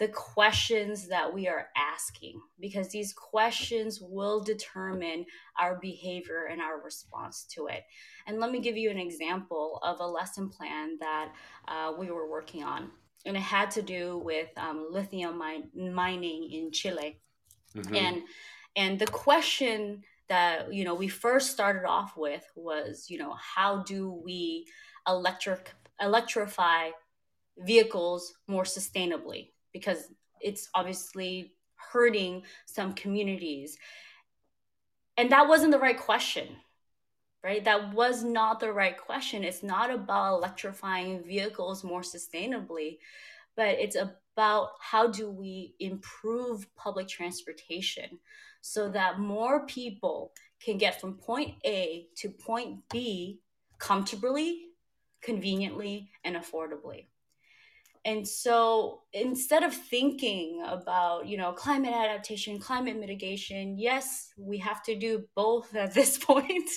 [0.00, 5.26] the questions that we are asking because these questions will determine
[5.58, 7.84] our behavior and our response to it.
[8.26, 11.32] And let me give you an example of a lesson plan that
[11.68, 12.90] uh, we were working on.
[13.26, 17.20] And it had to do with um, lithium min- mining in Chile.
[17.76, 17.94] Mm-hmm.
[17.94, 18.22] And
[18.76, 23.82] and the question that you know we first started off with was you know how
[23.82, 24.66] do we
[25.06, 26.88] electric electrify
[27.58, 30.08] vehicles more sustainably because
[30.40, 31.54] it's obviously
[31.92, 33.78] hurting some communities.
[35.16, 36.48] And that wasn't the right question,
[37.42, 37.64] right?
[37.64, 39.44] That was not the right question.
[39.44, 42.98] It's not about electrifying vehicles more sustainably,
[43.56, 48.18] but it's about how do we improve public transportation
[48.62, 53.40] so that more people can get from point A to point B
[53.78, 54.66] comfortably,
[55.22, 57.06] conveniently, and affordably
[58.04, 64.82] and so instead of thinking about you know climate adaptation climate mitigation yes we have
[64.82, 66.70] to do both at this point.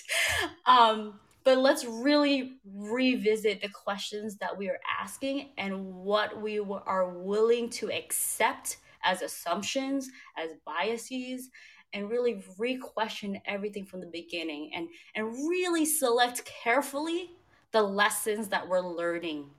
[0.66, 7.10] Um, but let's really revisit the questions that we are asking and what we are
[7.10, 11.50] willing to accept as assumptions as biases
[11.94, 17.32] and really re-question everything from the beginning and and really select carefully
[17.72, 19.50] the lessons that we're learning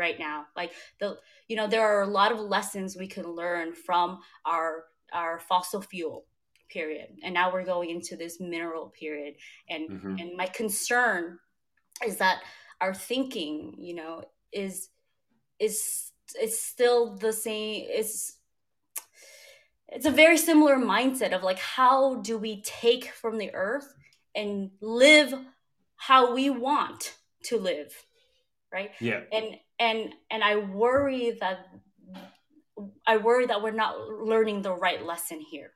[0.00, 0.46] right now.
[0.56, 4.86] Like the you know there are a lot of lessons we can learn from our
[5.12, 6.24] our fossil fuel
[6.68, 7.08] period.
[7.22, 9.34] And now we're going into this mineral period.
[9.68, 10.16] And mm-hmm.
[10.18, 11.38] and my concern
[12.04, 12.40] is that
[12.80, 14.22] our thinking you know
[14.52, 14.88] is
[15.60, 18.38] is is still the same it's
[19.88, 23.92] it's a very similar mindset of like how do we take from the earth
[24.34, 25.34] and live
[25.96, 27.92] how we want to live
[28.72, 28.90] right?
[29.00, 29.20] Yeah.
[29.32, 31.66] And and and i worry that
[33.06, 35.72] i worry that we're not learning the right lesson here.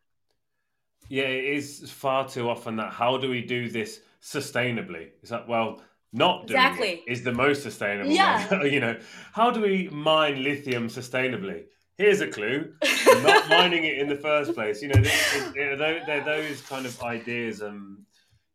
[1.08, 5.08] Yeah it is far too often that how do we do this sustainably?
[5.22, 5.82] Is that well
[6.12, 7.02] not doing exactly.
[7.06, 8.62] it is the most sustainable yeah.
[8.74, 8.96] you know.
[9.32, 11.64] How do we mine lithium sustainably?
[11.98, 12.72] Here's a clue.
[13.06, 15.00] Not mining it in the first place you know
[15.54, 17.98] they're, they're those kind of ideas and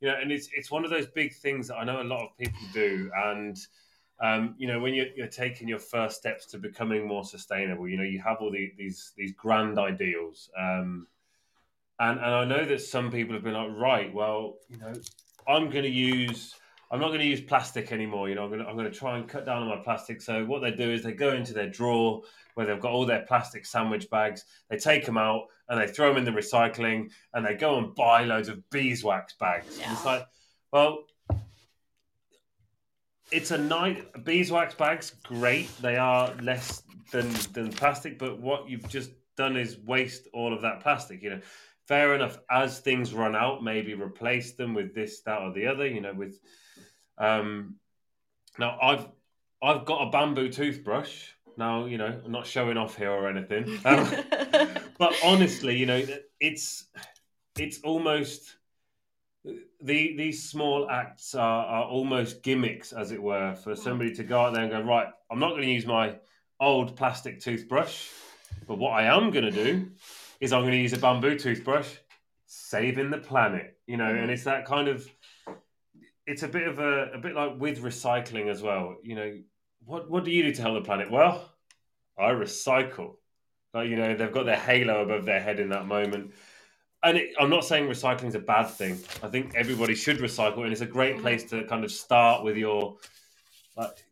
[0.02, 2.22] you know and it's it's one of those big things that i know a lot
[2.22, 3.58] of people do and
[4.22, 7.98] um, you know, when you're, you're, taking your first steps to becoming more sustainable, you
[7.98, 11.08] know, you have all the, these these grand ideals, um,
[12.00, 14.94] and and I know that some people have been like, right, well, you know,
[15.48, 16.56] I'm going to use,
[16.92, 18.28] I'm not going to use plastic anymore.
[18.28, 20.22] You know, I'm going to I'm going to try and cut down on my plastic.
[20.22, 22.22] So what they do is they go into their drawer
[22.56, 26.10] where they've got all their plastic sandwich bags, they take them out and they throw
[26.10, 29.78] them in the recycling, and they go and buy loads of beeswax bags.
[29.80, 29.94] Yeah.
[29.94, 30.26] It's like,
[30.74, 31.06] well,
[33.32, 35.14] it's a nice beeswax bags.
[35.24, 38.20] Great, they are less than than plastic.
[38.20, 41.22] But what you've just done is waste all of that plastic.
[41.22, 41.42] You know,
[41.88, 42.40] fair enough.
[42.50, 45.88] As things run out, maybe replace them with this, that, or the other.
[45.88, 46.40] You know, with
[47.18, 47.76] um.
[48.58, 49.08] Now I've
[49.62, 51.30] I've got a bamboo toothbrush.
[51.58, 53.80] Now you know I'm not showing off here or anything.
[53.86, 54.12] Um,
[54.98, 56.04] but honestly, you know,
[56.40, 56.86] it's
[57.58, 58.58] it's almost
[59.82, 64.42] the these small acts are, are almost gimmicks, as it were, for somebody to go
[64.42, 66.16] out there and go, right, I'm not going to use my
[66.60, 68.08] old plastic toothbrush,
[68.68, 69.90] but what I am going to do
[70.40, 71.88] is I'm going to use a bamboo toothbrush,
[72.46, 74.30] saving the planet, you know, and mm-hmm.
[74.32, 75.08] it's that kind of,
[76.28, 79.40] it's a bit of a, a bit like with recycling as well, you know,
[79.86, 81.10] what, what do you do to help the planet?
[81.10, 81.50] Well,
[82.18, 83.16] I recycle.
[83.74, 86.34] Like, you know, they've got their halo above their head in that moment
[87.04, 89.00] and it, I'm not saying recycling is a bad thing.
[89.24, 91.24] I think everybody should recycle, and it's a great mm-hmm.
[91.24, 92.98] place to kind of start with your
[93.78, 94.04] like,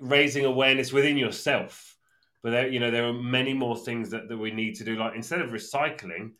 [0.00, 1.96] raising awareness within yourself.
[2.42, 4.96] But there, you know, there are many more things that, that we need to do.
[4.96, 6.32] Like instead of recycling,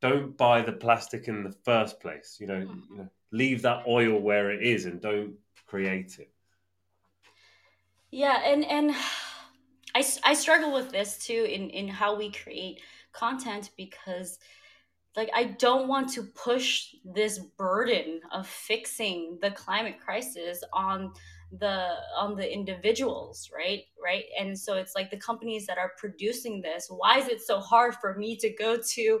[0.00, 2.36] don't buy the plastic in the first place.
[2.38, 2.80] You know, mm-hmm.
[2.92, 5.34] you know, leave that oil where it is, and don't
[5.66, 6.30] create it.
[8.10, 8.90] Yeah, and and
[9.94, 12.80] I I struggle with this too in in how we create
[13.12, 14.38] content because
[15.16, 21.12] like i don't want to push this burden of fixing the climate crisis on
[21.60, 23.84] the on the individuals right?
[24.02, 24.24] Right?
[24.38, 27.94] And so it's like the companies that are producing this why is it so hard
[27.96, 29.20] for me to go to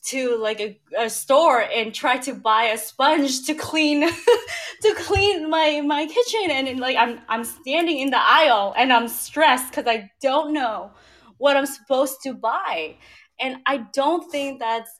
[0.00, 4.08] to like a, a store and try to buy a sponge to clean
[4.82, 6.50] to clean my my kitchen?
[6.50, 10.92] And like I'm I'm standing in the aisle and I'm stressed cuz I don't know
[11.38, 12.96] what I'm supposed to buy.
[13.40, 14.97] And I don't think that's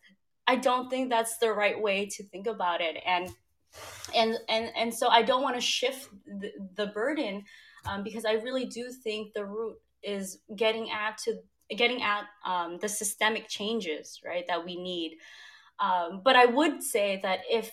[0.48, 2.96] I don't think that's the right way to think about it.
[3.06, 3.28] And
[4.16, 7.44] and and and so I don't want to shift the, the burden
[7.86, 11.34] um, because I really do think the root is getting at to
[11.76, 15.18] getting at um, the systemic changes right that we need.
[15.80, 17.70] Um, but i would say that if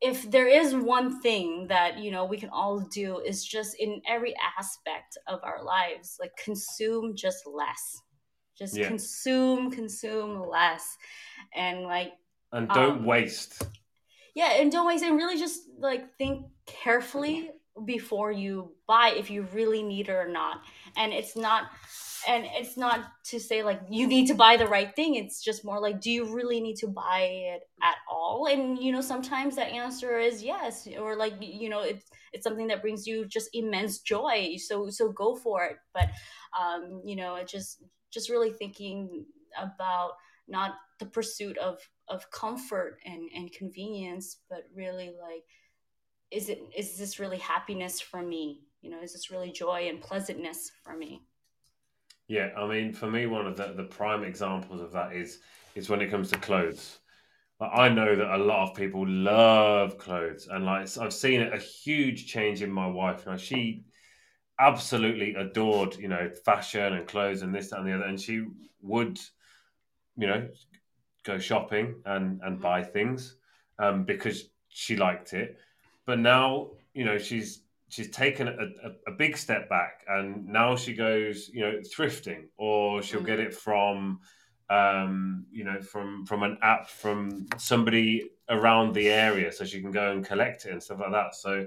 [0.00, 4.02] if there is one thing that you know we can all do is just in
[4.08, 8.02] every aspect of our lives like consume just less.
[8.58, 8.86] Just yeah.
[8.86, 10.96] consume consume less
[11.54, 12.12] and like
[12.52, 13.62] and don't um, waste.
[14.34, 17.50] Yeah and don't waste and really just like think carefully
[17.84, 20.62] before you buy if you really need it or not.
[20.96, 21.70] And it's not
[22.28, 25.16] and it's not to say like you need to buy the right thing.
[25.16, 28.46] It's just more like do you really need to buy it at all?
[28.46, 32.68] And you know sometimes the answer is yes or like you know it's it's something
[32.68, 34.56] that brings you just immense joy.
[34.58, 35.76] So so go for it.
[35.94, 36.10] But
[36.58, 39.24] um you know it just just really thinking
[39.58, 40.12] about
[40.48, 41.78] not the pursuit of
[42.08, 45.44] of comfort and and convenience but really like
[46.30, 50.00] is it is this really happiness for me you know is this really joy and
[50.00, 51.22] pleasantness for me
[52.28, 55.40] yeah, I mean, for me, one of the, the prime examples of that is
[55.74, 56.98] is when it comes to clothes.
[57.60, 61.58] Like, I know that a lot of people love clothes, and like I've seen a
[61.58, 63.26] huge change in my wife.
[63.26, 63.84] Now she
[64.58, 68.46] absolutely adored, you know, fashion and clothes and this, that, and the other, and she
[68.80, 69.20] would,
[70.16, 70.48] you know,
[71.24, 72.62] go shopping and and mm-hmm.
[72.62, 73.36] buy things
[73.78, 75.58] um, because she liked it.
[76.06, 77.62] But now, you know, she's
[77.92, 82.44] she's taken a, a, a, big step back and now she goes you know thrifting
[82.56, 83.26] or she'll mm.
[83.26, 84.18] get it from
[84.70, 89.90] um, you know from from an app from somebody around the area so she can
[89.90, 91.66] go and collect it and stuff like that so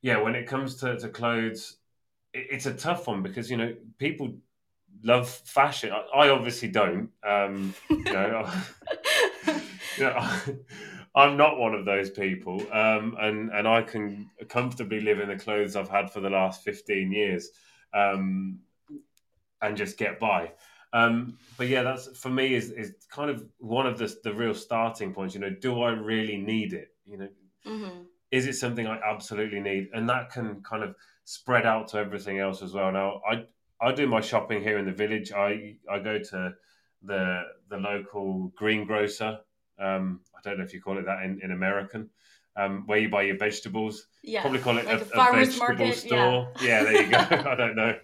[0.00, 1.76] yeah when it comes to, to clothes
[2.32, 4.34] it, it's a tough one because you know people
[5.02, 8.50] love fashion i, I obviously don't um, you know,
[9.96, 10.30] you know
[11.16, 15.36] I'm not one of those people, um, and and I can comfortably live in the
[15.36, 17.48] clothes I've had for the last 15 years,
[17.94, 18.58] um,
[19.62, 20.52] and just get by.
[20.92, 24.52] Um, but yeah, that's for me is is kind of one of the the real
[24.52, 25.34] starting points.
[25.34, 26.88] You know, do I really need it?
[27.06, 27.28] You know,
[27.66, 28.02] mm-hmm.
[28.30, 29.88] is it something I absolutely need?
[29.94, 30.94] And that can kind of
[31.24, 32.92] spread out to everything else as well.
[32.92, 33.44] Now, I
[33.80, 35.32] I do my shopping here in the village.
[35.32, 36.54] I I go to
[37.02, 39.40] the the local greengrocer
[39.78, 42.10] um, I don't know if you call it that in, in American,
[42.56, 44.06] um, where you buy your vegetables.
[44.22, 44.40] Yeah.
[44.40, 46.52] Probably call it like a, a, vegetable market, store.
[46.60, 46.66] Yeah.
[46.66, 46.82] yeah.
[46.84, 47.18] there you go.
[47.50, 47.98] I don't know.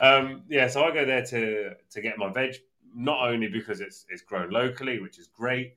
[0.00, 2.56] Um, yeah, so I go there to to get my veg,
[2.94, 5.74] not only because it's it's grown locally, which is great,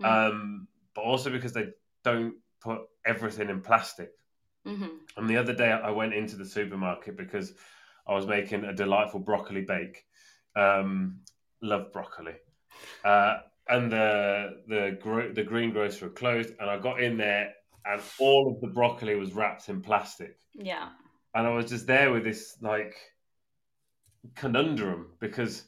[0.00, 0.06] mm.
[0.06, 1.70] um, but also because they
[2.04, 4.12] don't put everything in plastic.
[4.66, 4.88] Mm-hmm.
[5.16, 7.54] And the other day I went into the supermarket because
[8.06, 10.04] I was making a delightful broccoli bake.
[10.56, 11.20] Um,
[11.62, 12.34] love broccoli.
[13.04, 17.52] Uh, and the the the greengrocer closed, and I got in there,
[17.84, 20.38] and all of the broccoli was wrapped in plastic.
[20.54, 20.88] Yeah.
[21.34, 22.96] And I was just there with this like
[24.34, 25.64] conundrum because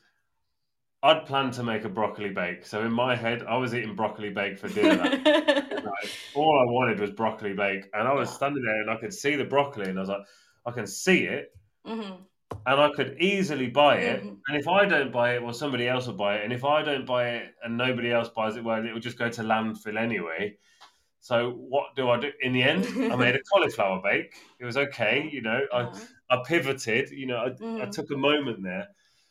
[1.02, 2.64] I'd planned to make a broccoli bake.
[2.64, 5.02] So in my head, I was eating broccoli bake for dinner.
[5.24, 9.12] like, all I wanted was broccoli bake, and I was standing there, and I could
[9.12, 10.22] see the broccoli, and I was like,
[10.64, 11.50] I can see it.
[11.86, 12.22] Mm-hmm
[12.66, 14.20] and I could easily buy it.
[14.20, 14.34] Mm-hmm.
[14.48, 16.44] And if I don't buy it, well, somebody else will buy it.
[16.44, 19.18] And if I don't buy it and nobody else buys it, well, it will just
[19.18, 20.56] go to landfill anyway.
[21.20, 22.30] So what do I do?
[22.40, 24.34] In the end, I made a cauliflower bake.
[24.58, 25.60] It was okay, you know.
[25.72, 26.00] I uh-huh.
[26.30, 27.36] I pivoted, you know.
[27.36, 27.80] I, mm.
[27.80, 28.88] I, took a moment there.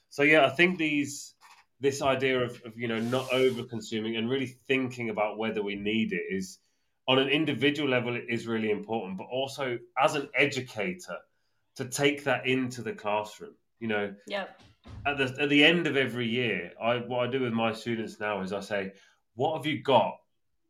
[0.10, 1.34] So yeah, I think these
[1.82, 5.76] this idea of, of you know not over consuming and really thinking about whether we
[5.76, 6.60] need it is
[7.10, 11.18] on an individual level it is really important, but also as an educator
[11.76, 13.56] to take that into the classroom.
[13.80, 14.45] You know, yeah.
[15.06, 18.19] At the at the end of every year, I what I do with my students
[18.19, 18.93] now is I say,
[19.35, 20.18] "What have you got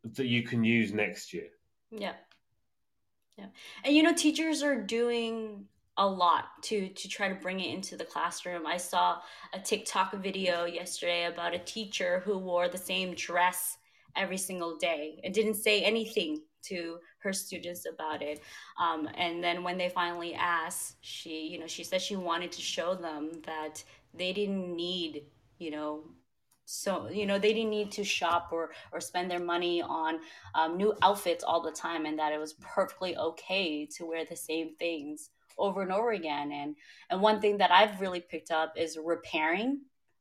[0.04, 1.48] that you can use next year?"
[1.90, 2.14] Yeah,
[3.36, 3.46] yeah,
[3.84, 5.66] and you know, teachers are doing
[5.98, 8.66] a lot to to try to bring it into the classroom.
[8.66, 9.20] I saw
[9.52, 13.76] a TikTok video yesterday about a teacher who wore the same dress
[14.16, 18.42] every single day and didn't say anything to her students about it.
[18.80, 22.60] Um, and then when they finally asked, she, you know, she said she wanted to
[22.60, 23.82] show them that
[24.14, 25.24] they didn't need,
[25.58, 26.04] you know,
[26.64, 30.20] so you know they didn't need to shop or or spend their money on
[30.54, 34.36] um, new outfits all the time and that it was perfectly okay to wear the
[34.36, 36.76] same things over and over again and
[37.10, 39.80] and one thing that i've really picked up is repairing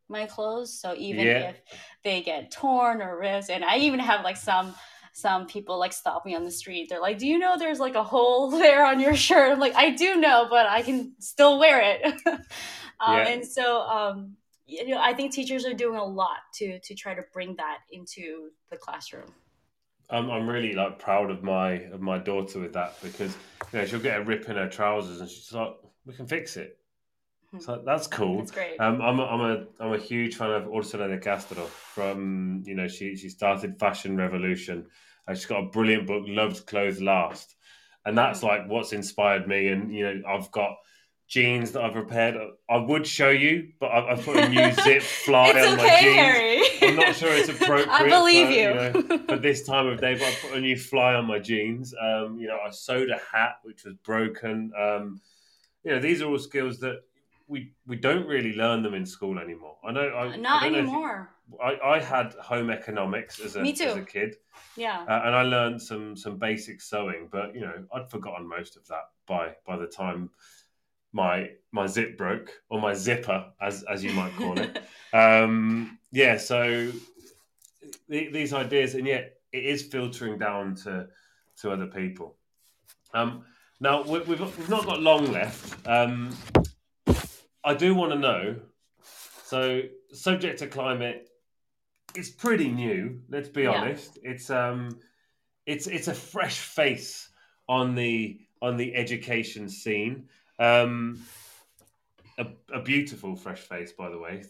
[0.09, 1.49] my clothes so even yeah.
[1.49, 1.61] if
[2.03, 4.75] they get torn or ripped and i even have like some
[5.13, 6.87] some people like stop me on the street.
[6.89, 9.51] They're like do you know there's like a hole there on your shirt?
[9.51, 12.13] I'm like i do know but i can still wear it.
[13.03, 13.27] Um, yeah.
[13.29, 14.35] and so um
[14.67, 17.79] you know i think teachers are doing a lot to to try to bring that
[17.91, 19.33] into the classroom.
[20.11, 23.35] I'm, I'm really like proud of my of my daughter with that because
[23.73, 25.73] you know she'll get a rip in her trousers and she's like
[26.05, 26.77] we can fix it
[27.59, 28.37] so that's cool.
[28.37, 28.79] That's great.
[28.79, 31.65] Um, I'm a, I'm a I'm a huge fan of Orsola de Castro.
[31.65, 34.87] From you know, she she started Fashion Revolution.
[35.27, 37.55] Uh, she's got a brilliant book, "Loved Clothes Last,"
[38.05, 38.43] and that's mm.
[38.43, 39.67] like what's inspired me.
[39.67, 40.77] And you know, I've got
[41.27, 42.35] jeans that I've repaired.
[42.69, 46.01] I would show you, but I've, I've put a new zip fly on okay, my
[46.01, 46.15] jeans.
[46.15, 46.61] Harry.
[46.81, 47.89] I'm not sure it's appropriate.
[47.89, 48.59] I believe for, you.
[48.59, 51.39] you know, for this time of day, but I put a new fly on my
[51.39, 51.93] jeans.
[52.01, 54.71] Um, you know, I sewed a hat which was broken.
[54.77, 55.21] Um,
[55.83, 57.01] you know, these are all skills that
[57.51, 59.75] we we don't really learn them in school anymore.
[59.83, 60.07] I know.
[60.07, 61.29] I, Not I anymore.
[61.51, 63.83] You, I, I had home economics as a Me too.
[63.83, 64.37] as a kid.
[64.77, 65.01] Yeah.
[65.01, 68.87] Uh, and I learned some some basic sewing, but you know I'd forgotten most of
[68.87, 70.29] that by by the time
[71.11, 74.81] my my zip broke or my zipper as as you might call it.
[75.13, 76.37] um, yeah.
[76.37, 76.89] So
[78.09, 81.07] th- these ideas, and yet it is filtering down to
[81.57, 82.37] to other people.
[83.13, 83.43] Um,
[83.81, 85.85] now we've, we've not got long left.
[85.85, 86.33] Um,
[87.63, 88.55] I do want to know.
[89.45, 89.81] So,
[90.13, 91.31] subject to climate
[92.15, 93.21] it's pretty new.
[93.29, 93.71] Let's be yeah.
[93.71, 94.19] honest.
[94.23, 94.99] It's um,
[95.65, 97.29] it's it's a fresh face
[97.67, 100.27] on the on the education scene.
[100.59, 101.21] Um,
[102.37, 104.43] a, a beautiful fresh face, by the way.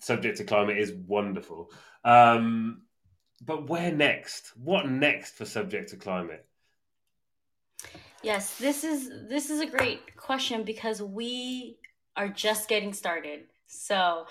[0.00, 1.70] Subject to climate is wonderful.
[2.04, 2.82] Um,
[3.44, 4.52] but where next?
[4.56, 6.44] What next for subject to climate?
[8.22, 11.78] Yes, this is this is a great question because we
[12.18, 13.44] are just getting started.
[13.68, 14.26] So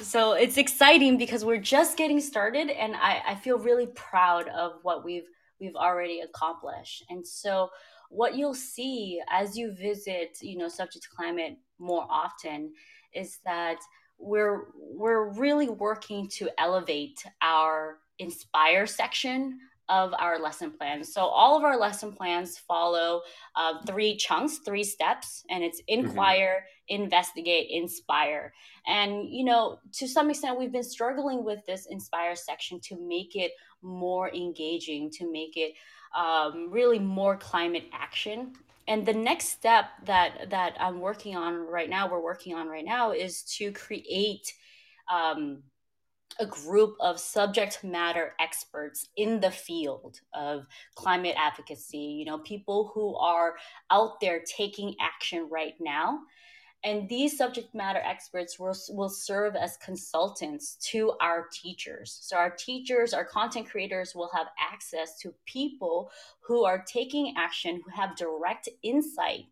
[0.00, 4.72] so it's exciting because we're just getting started and I, I feel really proud of
[4.82, 5.26] what we've
[5.60, 7.04] we've already accomplished.
[7.08, 7.70] And so
[8.10, 12.72] what you'll see as you visit, you know, subject to climate more often
[13.14, 13.78] is that
[14.18, 19.58] we're we're really working to elevate our inspire section
[19.88, 21.12] of our lesson plans.
[21.12, 23.22] So all of our lesson plans follow
[23.56, 26.06] uh, three chunks, three steps, and it's mm-hmm.
[26.06, 27.02] inquire, mm-hmm.
[27.02, 28.52] investigate, inspire.
[28.86, 33.34] And you know, to some extent, we've been struggling with this inspire section to make
[33.34, 33.52] it
[33.82, 35.74] more engaging, to make it
[36.16, 38.52] um, really more climate action.
[38.86, 42.84] And the next step that that I'm working on right now, we're working on right
[42.84, 44.52] now, is to create.
[45.10, 45.62] Um,
[46.40, 52.90] a group of subject matter experts in the field of climate advocacy, you know, people
[52.94, 53.56] who are
[53.90, 56.20] out there taking action right now.
[56.84, 62.16] And these subject matter experts will, will serve as consultants to our teachers.
[62.22, 67.82] So, our teachers, our content creators will have access to people who are taking action,
[67.84, 69.46] who have direct insight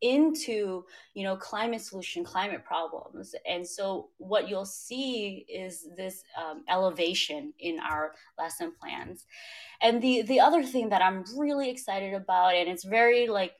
[0.00, 0.84] into
[1.14, 3.34] you know climate solution climate problems.
[3.48, 9.24] And so what you'll see is this um, elevation in our lesson plans.
[9.80, 13.52] And the the other thing that i'm really excited about and it's very like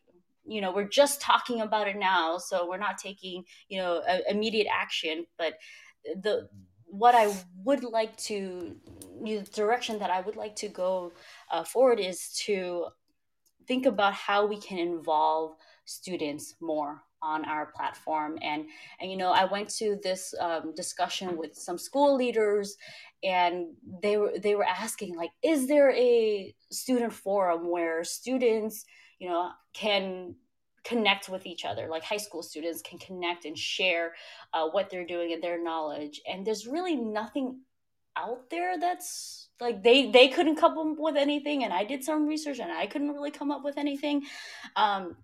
[0.48, 4.31] you know we're just talking about it now so we're not taking you know a,
[4.31, 5.55] immediate action but
[6.23, 6.48] the
[6.86, 7.32] what i
[7.65, 8.74] would like to
[9.23, 11.12] the direction that i would like to go
[11.51, 12.86] uh, forward is to
[13.69, 15.55] think about how we can involve
[15.85, 18.39] students more on our platform.
[18.43, 18.66] And
[19.01, 22.77] and you know i went to this um, discussion with some school leaders
[23.23, 28.85] and they were they were asking like is there a student forum where students
[29.19, 30.35] you know can
[30.89, 31.86] connect with each other?
[31.89, 34.15] Like high school students can connect and share
[34.55, 36.20] uh, what they're doing and their knowledge.
[36.27, 37.61] And there's really nothing
[38.16, 42.26] out there that's like they they couldn't come up with anything and i did some
[42.26, 44.22] research and i couldn't really come up with anything.
[44.76, 45.16] Um,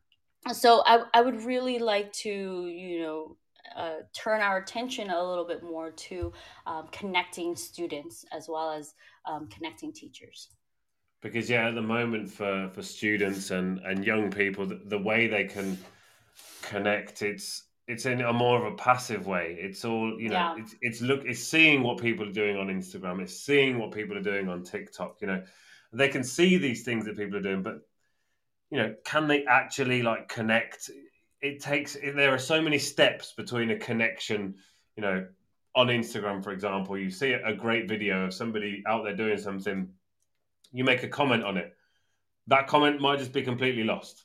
[0.52, 3.36] so I, I would really like to you know
[3.76, 6.32] uh, turn our attention a little bit more to
[6.66, 8.94] um, connecting students as well as
[9.26, 10.48] um, connecting teachers.
[11.22, 15.26] Because yeah at the moment for for students and and young people the, the way
[15.26, 15.78] they can
[16.62, 20.56] connect it's it's in a more of a passive way it's all you know yeah.
[20.58, 24.16] it's it's look it's seeing what people are doing on instagram it's seeing what people
[24.16, 25.42] are doing on tiktok you know
[25.92, 27.82] they can see these things that people are doing but
[28.74, 30.90] you know, can they actually like connect?
[31.40, 34.56] It takes there are so many steps between a connection,
[34.96, 35.26] you know,
[35.76, 39.88] on Instagram, for example, you see a great video of somebody out there doing something,
[40.72, 41.72] you make a comment on it.
[42.48, 44.24] That comment might just be completely lost.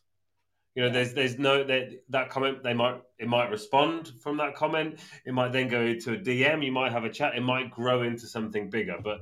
[0.80, 4.56] You know, there's there's no that that comment they might it might respond from that
[4.56, 5.02] comment.
[5.26, 6.64] It might then go to a DM.
[6.64, 7.36] You might have a chat.
[7.36, 8.96] It might grow into something bigger.
[9.04, 9.20] But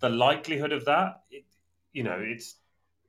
[0.00, 1.44] the likelihood of that, it,
[1.92, 2.56] you know, it's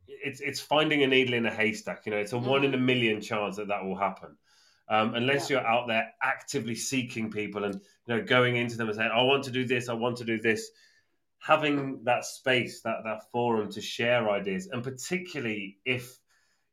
[0.05, 2.05] it's it's finding a needle in a haystack.
[2.05, 4.37] You know, it's a one in a million chance that that will happen.
[4.89, 5.57] Um, unless yeah.
[5.57, 9.23] you're out there actively seeking people and you know going into them and saying, "I
[9.23, 9.89] want to do this.
[9.89, 10.69] I want to do this."
[11.39, 16.19] Having that space, that that forum to share ideas, and particularly if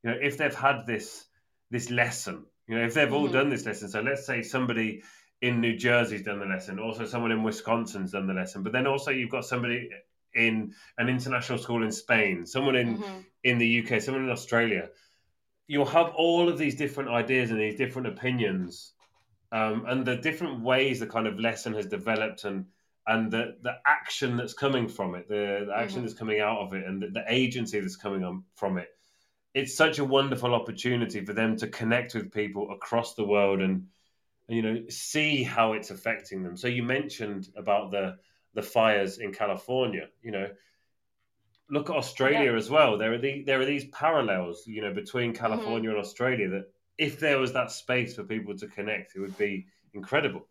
[0.05, 1.25] you know if they've had this
[1.71, 3.33] this lesson, you know, if they've all mm-hmm.
[3.33, 3.89] done this lesson.
[3.89, 5.03] So let's say somebody
[5.41, 8.87] in New Jersey's done the lesson, also someone in Wisconsin's done the lesson, but then
[8.87, 9.91] also you've got somebody
[10.35, 13.21] in an international school in Spain, someone in mm-hmm.
[13.43, 14.89] in the UK, someone in Australia.
[15.67, 18.93] You'll have all of these different ideas and these different opinions,
[19.51, 22.67] um, and the different ways the kind of lesson has developed and
[23.07, 26.07] and the the action that's coming from it, the, the action mm-hmm.
[26.07, 28.89] that's coming out of it, and the, the agency that's coming on from it.
[29.55, 33.87] It's such a wonderful opportunity for them to connect with people across the world and
[34.49, 36.57] you know see how it's affecting them.
[36.57, 38.19] So you mentioned about the
[38.55, 40.09] the fires in California.
[40.23, 40.49] You know,
[41.71, 42.57] look at Australia yeah.
[42.57, 42.99] as well.
[42.99, 45.45] There are the, there are these parallels, you know, between mm-hmm.
[45.45, 45.99] California mm-hmm.
[45.99, 46.49] and Australia.
[46.51, 46.65] That
[46.99, 50.47] if there was that space for people to connect, it would be incredible.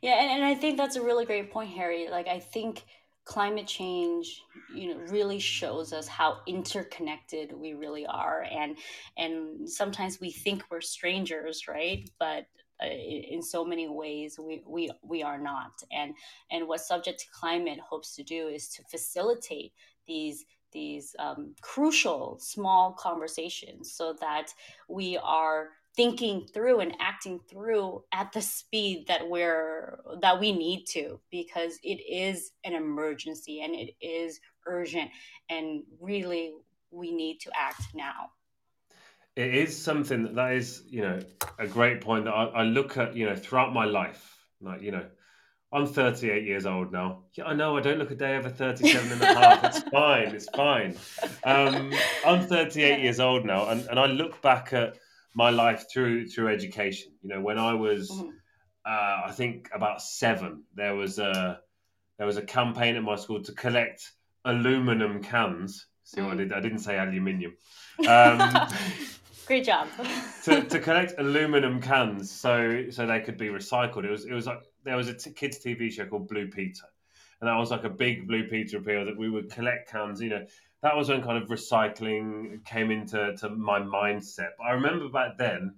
[0.00, 2.08] Yeah, and, and I think that's a really great point, Harry.
[2.08, 2.84] Like, I think
[3.28, 4.42] climate change
[4.74, 8.78] you know really shows us how interconnected we really are and
[9.18, 12.08] and sometimes we think we're strangers right?
[12.18, 12.46] But
[12.82, 15.72] uh, in so many ways we, we we are not.
[15.92, 16.14] And
[16.50, 19.72] and what subject to climate hopes to do is to facilitate
[20.06, 24.52] these these um, crucial small conversations so that
[24.88, 30.84] we are thinking through and acting through at the speed that we're that we need
[30.84, 34.38] to because it is an emergency and it is
[34.68, 35.10] urgent
[35.50, 36.52] and really
[36.92, 38.30] we need to act now.
[39.34, 41.18] It is something that that is you know
[41.58, 44.36] a great point that I, I, look at you know throughout my life.
[44.60, 45.04] Like you know
[45.72, 47.24] i'm 38 years old now.
[47.34, 49.64] Yeah i know i don't look a day over 37 and a half.
[49.64, 50.96] It's fine it's fine.
[51.42, 51.92] Um,
[52.24, 52.96] i'm 38 yeah.
[52.98, 54.96] years old now and, and i look back at
[55.34, 58.30] my life through through education you know when i was mm-hmm.
[58.84, 61.60] uh, i think about seven there was a
[62.16, 64.12] there was a campaign at my school to collect
[64.44, 66.38] aluminum cans see what i mm.
[66.38, 67.52] did i didn't say aluminium
[68.08, 68.68] um,
[69.48, 69.88] Great job.
[70.44, 74.04] to, to collect aluminum cans so so they could be recycled.
[74.04, 76.84] It was it was like there was a t- kids TV show called Blue Peter,
[77.40, 80.20] and that was like a big Blue Peter appeal that we would collect cans.
[80.20, 80.46] You know,
[80.82, 84.50] that was when kind of recycling came into to my mindset.
[84.58, 85.74] But I remember back then,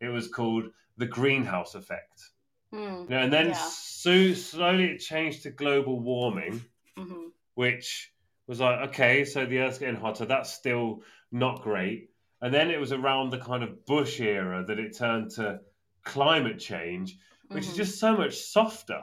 [0.00, 0.64] it was called
[0.98, 2.30] the greenhouse effect.
[2.72, 3.54] Mm, you know, and then yeah.
[3.54, 6.62] so, slowly it changed to global warming,
[6.98, 7.28] mm-hmm.
[7.54, 8.12] which
[8.46, 10.24] was like okay, so the Earth's getting hotter.
[10.24, 11.02] That's still
[11.32, 12.10] not great
[12.42, 15.60] and then it was around the kind of Bush era that it turned to
[16.04, 17.18] climate change,
[17.48, 17.70] which mm-hmm.
[17.72, 19.02] is just so much softer.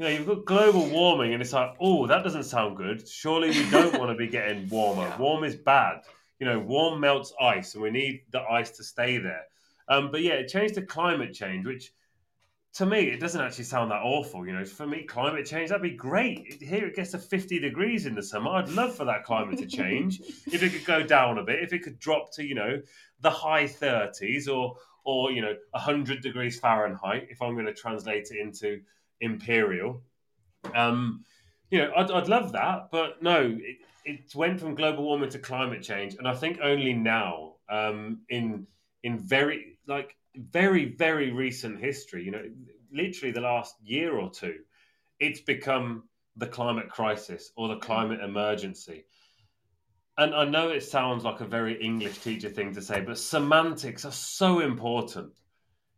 [0.00, 3.06] You know, you've got global warming, and it's like, oh, that doesn't sound good.
[3.06, 5.02] Surely we don't want to be getting warmer.
[5.02, 5.18] Yeah.
[5.18, 6.00] Warm is bad.
[6.38, 9.42] You know, warm melts ice, and we need the ice to stay there.
[9.88, 11.92] Um, but yeah, it changed to climate change, which
[12.76, 14.46] to me, it doesn't actually sound that awful.
[14.46, 16.62] You know, for me, climate change, that'd be great.
[16.62, 18.52] Here it gets to 50 degrees in the summer.
[18.52, 20.20] I'd love for that climate to change.
[20.50, 22.80] if it could go down a bit, if it could drop to, you know,
[23.20, 28.30] the high 30s or, or you know, 100 degrees Fahrenheit, if I'm going to translate
[28.30, 28.80] it into
[29.20, 30.02] imperial.
[30.74, 31.24] Um,
[31.70, 32.88] you know, I'd, I'd love that.
[32.90, 36.16] But no, it, it went from global warming to climate change.
[36.16, 38.66] And I think only now, um, in
[39.02, 42.44] in very, like, very, very recent history, you know,
[42.92, 44.56] literally the last year or two,
[45.18, 46.04] it's become
[46.36, 49.04] the climate crisis or the climate emergency.
[50.18, 54.04] And I know it sounds like a very English teacher thing to say, but semantics
[54.04, 55.32] are so important.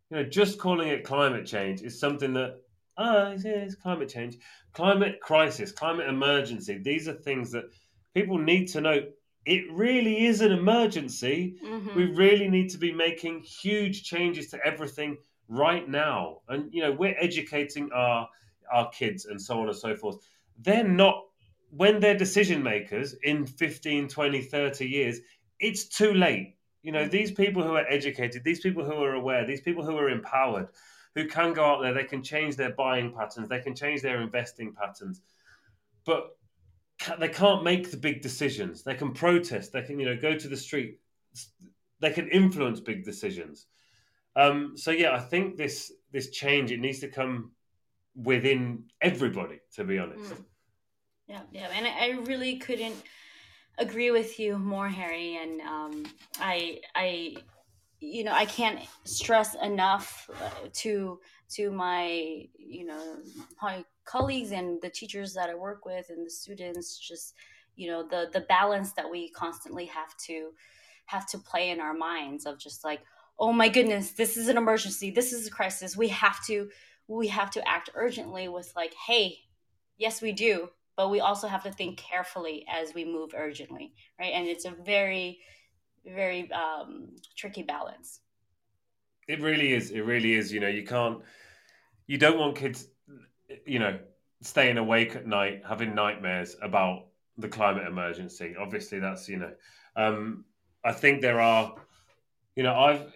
[0.09, 2.61] You know, just calling it climate change is something that,
[2.97, 4.37] ah, oh, it's, it's climate change,
[4.73, 6.77] climate crisis, climate emergency.
[6.77, 7.65] These are things that
[8.13, 9.01] people need to know
[9.45, 11.57] it really is an emergency.
[11.63, 11.95] Mm-hmm.
[11.95, 15.17] We really need to be making huge changes to everything
[15.49, 16.39] right now.
[16.47, 18.27] And you know, we're educating our
[18.71, 20.17] our kids and so on and so forth.
[20.57, 21.23] They're not
[21.75, 25.19] when they're decision makers in 15, 20, 30 years,
[25.59, 26.55] it's too late.
[26.83, 29.97] You know, these people who are educated, these people who are aware, these people who
[29.97, 30.67] are empowered,
[31.15, 34.21] who can go out there, they can change their buying patterns, they can change their
[34.21, 35.21] investing patterns.
[36.05, 36.35] But
[37.19, 38.83] they can't make the big decisions.
[38.83, 39.73] They can protest.
[39.73, 40.99] They can you know go to the street.
[41.99, 43.67] They can influence big decisions.
[44.35, 47.51] Um, so yeah, I think this this change it needs to come
[48.15, 50.33] within everybody, to be honest.
[50.33, 50.45] Mm.
[51.27, 52.95] Yeah, yeah, and I really couldn't
[53.77, 55.37] agree with you more, Harry.
[55.41, 56.05] And um,
[56.39, 57.35] I, I,
[58.03, 61.19] you know, I can't stress enough uh, to
[61.51, 63.17] to my, you know,
[63.61, 67.35] my colleagues and the teachers that I work with and the students, just
[67.75, 70.51] you know, the the balance that we constantly have to
[71.05, 73.01] have to play in our minds of just like,
[73.39, 76.69] oh my goodness, this is an emergency, this is a crisis, we have to
[77.07, 79.37] we have to act urgently with like, hey,
[79.97, 84.33] yes, we do, but we also have to think carefully as we move urgently, right?
[84.33, 85.39] And it's a very,
[86.05, 88.19] very um, tricky balance.
[89.27, 89.91] It really is.
[89.91, 90.51] It really is.
[90.51, 91.19] You know, you can't,
[92.07, 92.87] you don't want kids,
[93.65, 93.99] you know,
[94.41, 97.05] staying awake at night having nightmares about
[97.37, 98.55] the climate emergency.
[98.59, 99.51] Obviously, that's you know,
[99.95, 100.45] um,
[100.83, 101.75] I think there are,
[102.55, 103.13] you know, I've,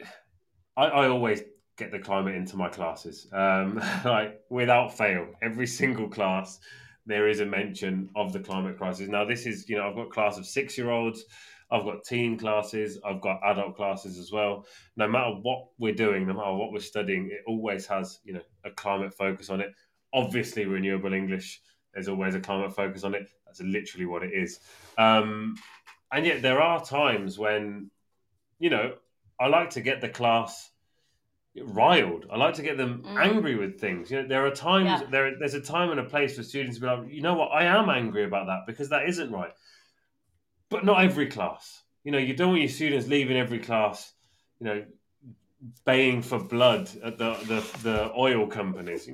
[0.77, 1.41] I, I always
[1.77, 6.59] get the climate into my classes, um, like without fail, every single class
[7.05, 9.07] there is a mention of the climate crisis.
[9.07, 11.23] Now, this is, you know, I've got class of six year olds,
[11.69, 14.65] I've got teen classes, I've got adult classes as well.
[14.95, 18.41] No matter what we're doing, no matter what we're studying, it always has, you know,
[18.63, 19.73] a climate focus on it.
[20.13, 21.61] Obviously, renewable English,
[21.93, 23.27] there's always a climate focus on it.
[23.45, 24.59] That's literally what it is.
[24.97, 25.55] Um,
[26.11, 27.91] and yet, there are times when,
[28.59, 28.93] you know,
[29.39, 30.71] I like to get the class
[31.63, 32.25] riled.
[32.31, 33.19] I like to get them mm.
[33.19, 34.09] angry with things.
[34.09, 35.07] You know, there are times yeah.
[35.09, 37.47] there there's a time and a place for students to be like, you know what,
[37.47, 39.51] I am angry about that because that isn't right.
[40.69, 41.81] But not every class.
[42.03, 44.13] You know, you don't want your students leaving every class,
[44.59, 44.85] you know,
[45.85, 49.07] baying for blood at the the, the oil companies.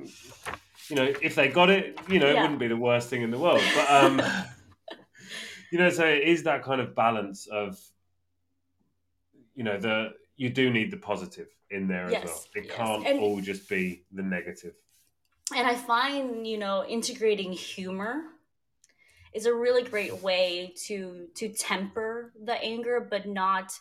[0.88, 2.38] You know, if they got it, you know, yeah.
[2.38, 3.62] it wouldn't be the worst thing in the world.
[3.74, 4.22] But um
[5.72, 7.78] you know, so it is that kind of balance of
[9.54, 12.44] you know, the you do need the positive in there yes, as well.
[12.54, 12.76] It yes.
[12.76, 14.74] can't and, all just be the negative.
[15.54, 18.22] And I find, you know, integrating humor
[19.34, 23.72] is a really great way to to temper the anger but not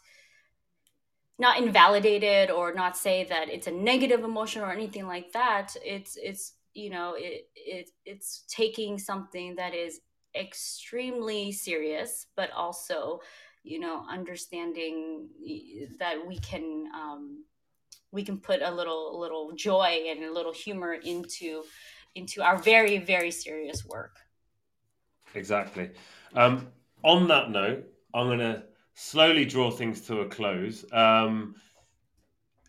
[1.39, 5.75] not invalidate it or not say that it's a negative emotion or anything like that.
[5.84, 9.99] It's it's you know it, it it's taking something that is
[10.35, 13.19] extremely serious but also
[13.63, 15.27] you know understanding
[15.99, 17.43] that we can um,
[18.11, 21.63] we can put a little little joy and a little humor into
[22.15, 24.17] into our very very serious work
[25.35, 25.89] exactly
[26.35, 26.68] um,
[27.03, 28.64] on that note i'm going to
[28.95, 31.55] slowly draw things to a close um,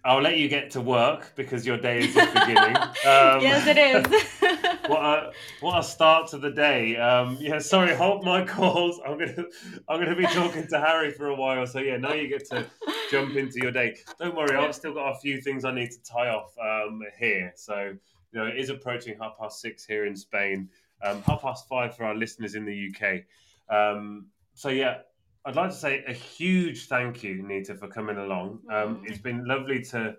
[0.07, 2.77] I'll let you get to work because your day is just beginning.
[2.77, 4.51] Um, yes, it is.
[4.87, 6.97] what a what a start to the day.
[6.97, 9.01] Um, yeah, sorry, hold my calls.
[9.07, 9.45] I'm gonna
[9.89, 11.67] I'm gonna be talking to Harry for a while.
[11.67, 12.67] So yeah, now you get to
[13.11, 13.97] jump into your day.
[14.19, 17.55] Don't worry, I've still got a few things I need to tie off um, here.
[17.57, 17.97] So
[18.33, 20.69] you know, it is approaching half past six here in Spain.
[21.03, 23.25] Um, half past five for our listeners in the UK.
[23.69, 24.99] Um, so yeah,
[25.45, 28.61] I'd like to say a huge thank you, Nita, for coming along.
[28.71, 29.09] Um, mm.
[29.09, 30.15] It's been lovely to,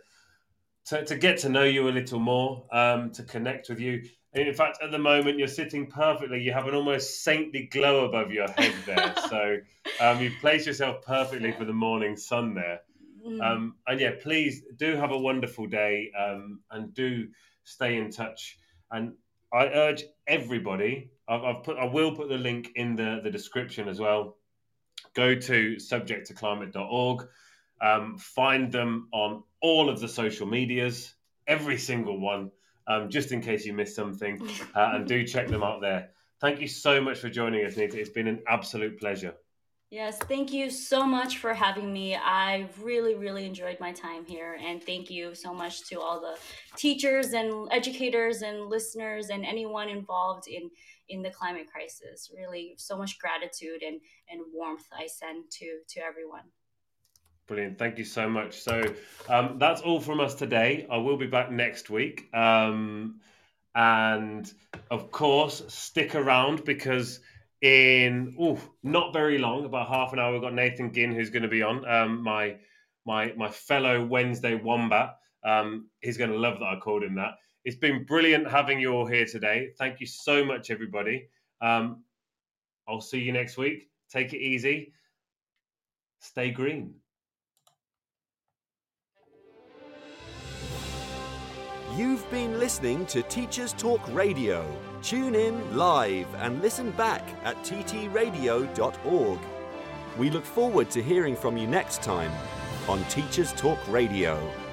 [0.88, 4.03] to, to get to know you a little more, um, to connect with you.
[4.34, 6.41] And in fact, at the moment, you're sitting perfectly.
[6.41, 9.14] You have an almost saintly glow above your head there.
[9.30, 9.57] so
[9.99, 12.81] um, you've placed yourself perfectly for the morning sun there.
[13.26, 13.41] Mm.
[13.41, 17.30] Um, and yeah, please do have a wonderful day um, and do
[17.64, 18.60] stay in touch.
[18.91, 19.14] And
[19.56, 21.11] I urge everybody.
[21.27, 21.77] I've, I've, put.
[21.77, 24.36] I will put the link in the, the description as well
[25.15, 27.27] go to subjecttoclimate.org,
[27.82, 31.15] um, find them on all of the social medias,
[31.48, 32.52] every single one,
[32.88, 36.10] um, just in case you missed something, uh, and do check them out there.
[36.41, 37.99] Thank you so much for joining us, Nita.
[37.99, 39.34] It's been an absolute pleasure.
[39.91, 42.15] Yes, thank you so much for having me.
[42.15, 44.57] I really, really enjoyed my time here.
[44.61, 46.37] And thank you so much to all the
[46.75, 50.69] teachers and educators and listeners and anyone involved in
[51.09, 52.31] in the climate crisis.
[52.35, 56.45] Really, so much gratitude and, and warmth I send to, to everyone.
[57.47, 57.77] Brilliant.
[57.77, 58.61] Thank you so much.
[58.61, 58.83] So
[59.29, 60.87] um, that's all from us today.
[60.89, 62.27] I will be back next week.
[62.33, 63.19] Um,
[63.75, 64.51] and
[64.89, 67.19] of course, stick around because
[67.61, 71.44] in ooh, not very long, about half an hour, we've got Nathan Ginn who's going
[71.44, 71.88] to be on.
[71.90, 72.57] Um, my
[73.06, 75.15] my my fellow Wednesday wombat.
[75.44, 77.36] Um, he's going to love that I called him that.
[77.64, 79.69] It's been brilliant having you all here today.
[79.77, 81.30] Thank you so much, everybody.
[81.61, 82.03] Um,
[82.88, 83.90] I'll see you next week.
[84.11, 84.94] Take it easy.
[86.19, 86.95] Stay green.
[91.95, 94.68] You've been listening to Teachers Talk Radio.
[95.06, 99.40] Tune in live and listen back at ttradio.org.
[100.18, 102.32] We look forward to hearing from you next time
[102.90, 104.64] on Teachers Talk Radio.